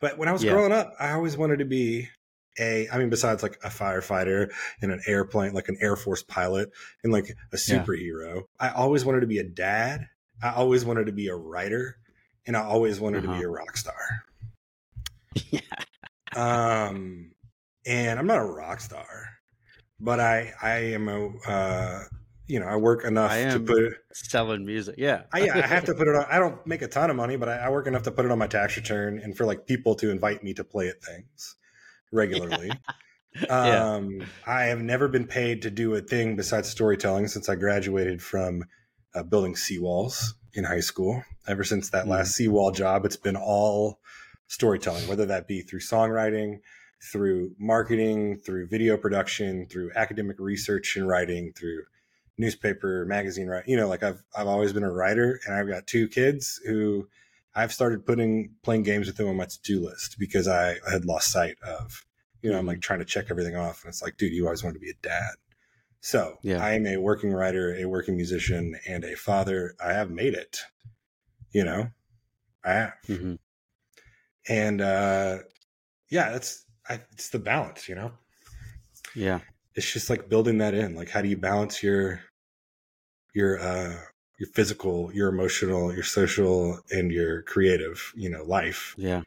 [0.01, 0.53] But when I was yeah.
[0.53, 2.09] growing up, I always wanted to be
[2.61, 4.51] a i mean besides like a firefighter
[4.83, 6.71] and an airplane like an air force pilot
[7.03, 8.43] and like a superhero yeah.
[8.61, 10.07] i always wanted to be a dad
[10.43, 11.97] i always wanted to be a writer
[12.47, 13.35] and i always wanted uh-huh.
[13.35, 13.53] to be uh-huh.
[13.53, 14.25] a rock star
[15.51, 15.61] yeah
[16.37, 17.31] um
[17.87, 19.29] and i'm not a rock star
[20.01, 22.05] but i i am a uh
[22.49, 24.95] you know, I work enough to put selling music.
[24.97, 26.25] Yeah, I, I have to put it on.
[26.31, 28.31] I don't make a ton of money, but I, I, work enough to put it
[28.31, 31.57] on my tax return and for like people to invite me to play at things
[32.13, 32.71] regularly.
[33.43, 33.95] yeah.
[33.95, 38.23] Um, I have never been paid to do a thing besides storytelling since I graduated
[38.23, 38.65] from
[39.15, 41.23] uh, building seawalls in high school.
[41.47, 42.11] Ever since that mm.
[42.11, 44.01] last seawall job, it's been all
[44.49, 46.61] storytelling, whether that be through songwriting,
[47.13, 51.85] through marketing, through video production, through academic research and writing, through
[52.39, 53.71] newspaper, magazine writing.
[53.71, 57.09] You know, like I've I've always been a writer, and I've got two kids who
[57.59, 61.05] I've started putting playing games with them on my to do list because I, had
[61.05, 62.05] lost sight of.
[62.41, 62.83] You know, I'm like mm-hmm.
[62.83, 65.03] trying to check everything off, and it's like, dude, you always wanted to be a
[65.03, 65.33] dad.
[66.01, 66.65] So yeah.
[66.65, 69.75] I am a working writer, a working musician, and a father.
[69.85, 70.61] I have made it.
[71.51, 71.89] You know,
[72.65, 72.93] I have.
[73.09, 73.35] Mm-hmm.
[74.49, 75.39] And uh,
[76.11, 77.89] yeah, it's I, it's the balance.
[77.89, 78.13] You know.
[79.17, 79.41] Yeah.
[79.75, 80.95] It's just like building that in.
[80.95, 82.21] Like, how do you balance your
[83.35, 83.97] your uh
[84.39, 88.95] your physical, your emotional, your social, and your creative, you know, life.
[88.97, 89.23] Yeah.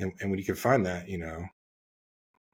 [0.00, 1.46] And, and when you can find that, you know,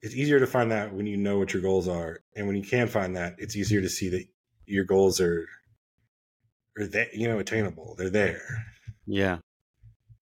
[0.03, 2.21] it's easier to find that when you know what your goals are.
[2.37, 4.27] And when you can find that, it's easier to see that
[4.67, 5.47] your goals are,
[6.79, 7.95] are that, you know, attainable.
[7.97, 8.43] They're there.
[9.07, 9.39] Yeah.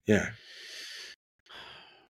[0.07, 0.29] Yeah.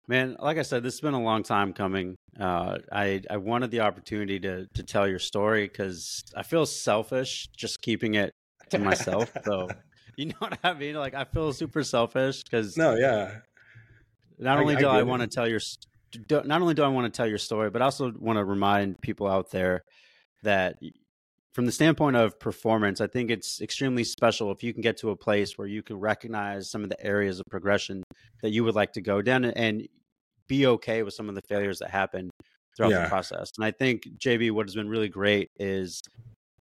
[0.07, 2.15] Man, like I said, this has been a long time coming.
[2.39, 7.47] Uh, I I wanted the opportunity to to tell your story because I feel selfish
[7.55, 8.31] just keeping it
[8.69, 9.31] to myself.
[9.43, 9.69] so
[10.15, 10.95] you know what I mean?
[10.95, 13.39] Like I feel super selfish because no, yeah.
[14.37, 15.59] Not only I, do I, I want to tell your
[16.29, 18.99] not only do I want to tell your story, but I also want to remind
[19.01, 19.83] people out there
[20.43, 20.77] that
[21.53, 25.09] from the standpoint of performance, I think it's extremely special if you can get to
[25.09, 28.03] a place where you can recognize some of the areas of progression
[28.41, 29.87] that you would like to go down and
[30.47, 32.29] be okay with some of the failures that happen
[32.75, 33.03] throughout yeah.
[33.03, 33.51] the process.
[33.57, 36.01] And I think JB, what has been really great is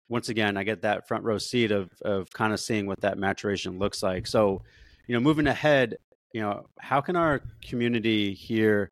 [0.10, 3.18] once again, I get that front row seat of of kind of seeing what that
[3.18, 4.28] maturation looks like.
[4.28, 4.64] So,
[5.08, 5.98] you know, moving ahead,
[6.34, 8.92] you know, how can our community here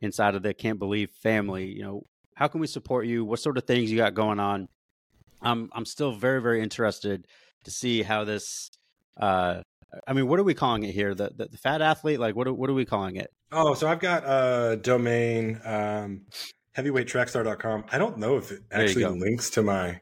[0.00, 2.02] inside of the Can't Believe family, you know,
[2.34, 3.24] how can we support you?
[3.24, 4.68] What sort of things you got going on?
[5.42, 7.26] I'm I'm still very very interested
[7.64, 8.70] to see how this.
[9.16, 9.62] Uh,
[10.06, 11.14] I mean, what are we calling it here?
[11.14, 12.20] The the, the fat athlete?
[12.20, 13.32] Like, what are, what are we calling it?
[13.50, 16.26] Oh, so I've got a domain, um,
[16.76, 17.86] heavyweighttrackstar.com.
[17.90, 20.00] I don't know if it actually links to my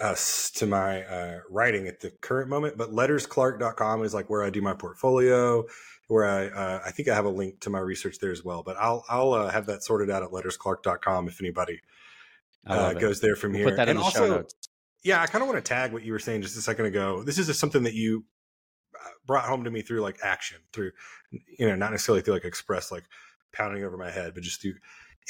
[0.00, 4.50] us to my uh, writing at the current moment, but lettersclark.com is like where I
[4.50, 5.64] do my portfolio,
[6.08, 8.62] where I uh, I think I have a link to my research there as well.
[8.62, 11.80] But I'll I'll uh, have that sorted out at lettersclark.com if anybody
[12.66, 13.68] uh, goes there from we'll here.
[13.68, 14.54] Put that and in the also, show notes.
[15.02, 17.22] Yeah, I kind of want to tag what you were saying just a second ago.
[17.22, 18.24] This is just something that you
[18.94, 20.92] uh, brought home to me through like action, through
[21.30, 23.04] you know not necessarily through like express like
[23.52, 24.74] pounding over my head, but just through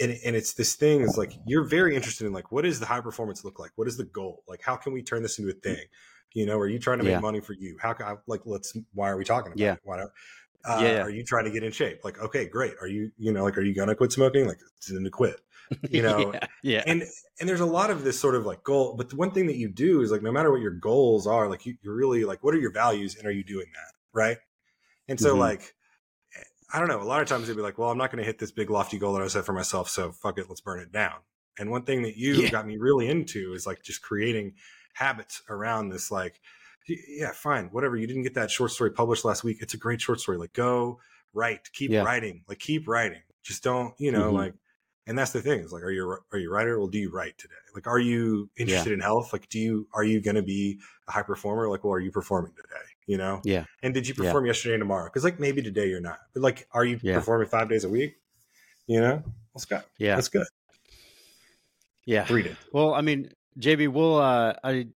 [0.00, 2.86] and, and it's this thing is like you're very interested in like what does the
[2.86, 3.70] high performance look like?
[3.76, 4.42] What is the goal?
[4.48, 5.84] Like how can we turn this into a thing?
[6.32, 7.20] You know are you trying to make yeah.
[7.20, 7.76] money for you?
[7.80, 9.72] How can I, like let's why are we talking about yeah.
[9.74, 9.80] it?
[9.84, 10.08] why not
[10.66, 12.00] uh, yeah, are you trying to get in shape?
[12.04, 12.74] Like okay great.
[12.80, 14.46] Are you you know like are you gonna quit smoking?
[14.46, 15.40] Like it's to quit
[15.90, 16.32] you know?
[16.32, 17.04] Yeah, yeah, and
[17.40, 19.56] and there's a lot of this sort of like goal but the one thing that
[19.56, 22.42] you do is like no matter what your goals are like you, you're really like
[22.42, 24.38] what are your values and are you doing that right?
[25.08, 25.40] And so mm-hmm.
[25.40, 25.74] like
[26.72, 27.00] I don't know.
[27.00, 28.70] A lot of times they'd be like, well, I'm not going to hit this big
[28.70, 29.88] lofty goal that I set for myself.
[29.88, 30.46] So fuck it.
[30.48, 31.16] Let's burn it down.
[31.58, 32.50] And one thing that you yeah.
[32.50, 34.54] got me really into is like just creating
[34.94, 36.40] habits around this, like,
[36.88, 37.96] yeah, fine, whatever.
[37.96, 39.58] You didn't get that short story published last week.
[39.60, 40.36] It's a great short story.
[40.36, 40.98] Like, go
[41.32, 42.02] write, keep yeah.
[42.02, 43.22] writing, like, keep writing.
[43.42, 44.36] Just don't, you know, mm-hmm.
[44.36, 44.54] like,
[45.06, 47.10] and that's the thing is like are you are you a writer well do you
[47.10, 48.94] write today like are you interested yeah.
[48.94, 51.92] in health like do you are you going to be a high performer like well
[51.92, 53.40] are you performing today you know?
[53.44, 53.64] Yeah.
[53.82, 54.50] And did you perform yeah.
[54.50, 55.04] yesterday and tomorrow?
[55.06, 57.14] Because like maybe today you're not but like are you yeah.
[57.14, 58.16] performing five days a week?
[58.86, 59.22] You know?
[59.54, 60.16] Let's go yeah.
[60.16, 60.46] That's good.
[62.06, 62.26] Yeah.
[62.32, 62.56] Read it.
[62.72, 64.86] Well i mean jb we'll uh i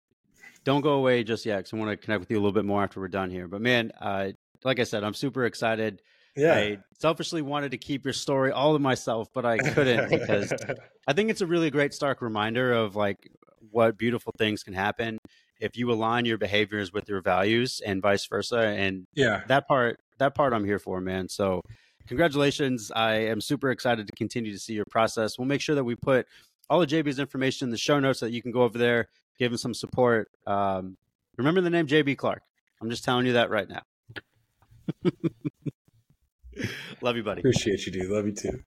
[0.65, 2.65] don't go away just yet because i want to connect with you a little bit
[2.65, 3.49] more after we're done here.
[3.49, 4.31] But man uh
[4.65, 6.03] like i said i'm super excited.
[6.37, 6.55] Yeah.
[6.55, 10.53] I selfishly wanted to keep your story all to myself, but I couldn't because
[11.09, 13.29] I think it's a really great stark reminder of like
[13.71, 15.18] what beautiful things can happen
[15.61, 18.59] if you align your behaviors with your values and vice versa.
[18.59, 21.29] And yeah, that part, that part I'm here for, man.
[21.29, 21.63] So
[22.07, 22.91] congratulations.
[22.95, 25.39] I am super excited to continue to see your process.
[25.39, 26.27] We'll make sure that we put
[26.71, 29.09] all of JB's information in the show notes so that you can go over there,
[29.39, 30.31] give him some support.
[30.47, 30.97] Um,
[31.37, 32.43] remember the name JB Clark.
[32.81, 33.83] I'm just telling you that right now.
[37.03, 37.41] Love you, buddy.
[37.41, 38.11] Appreciate you, dude.
[38.11, 38.61] Love you too.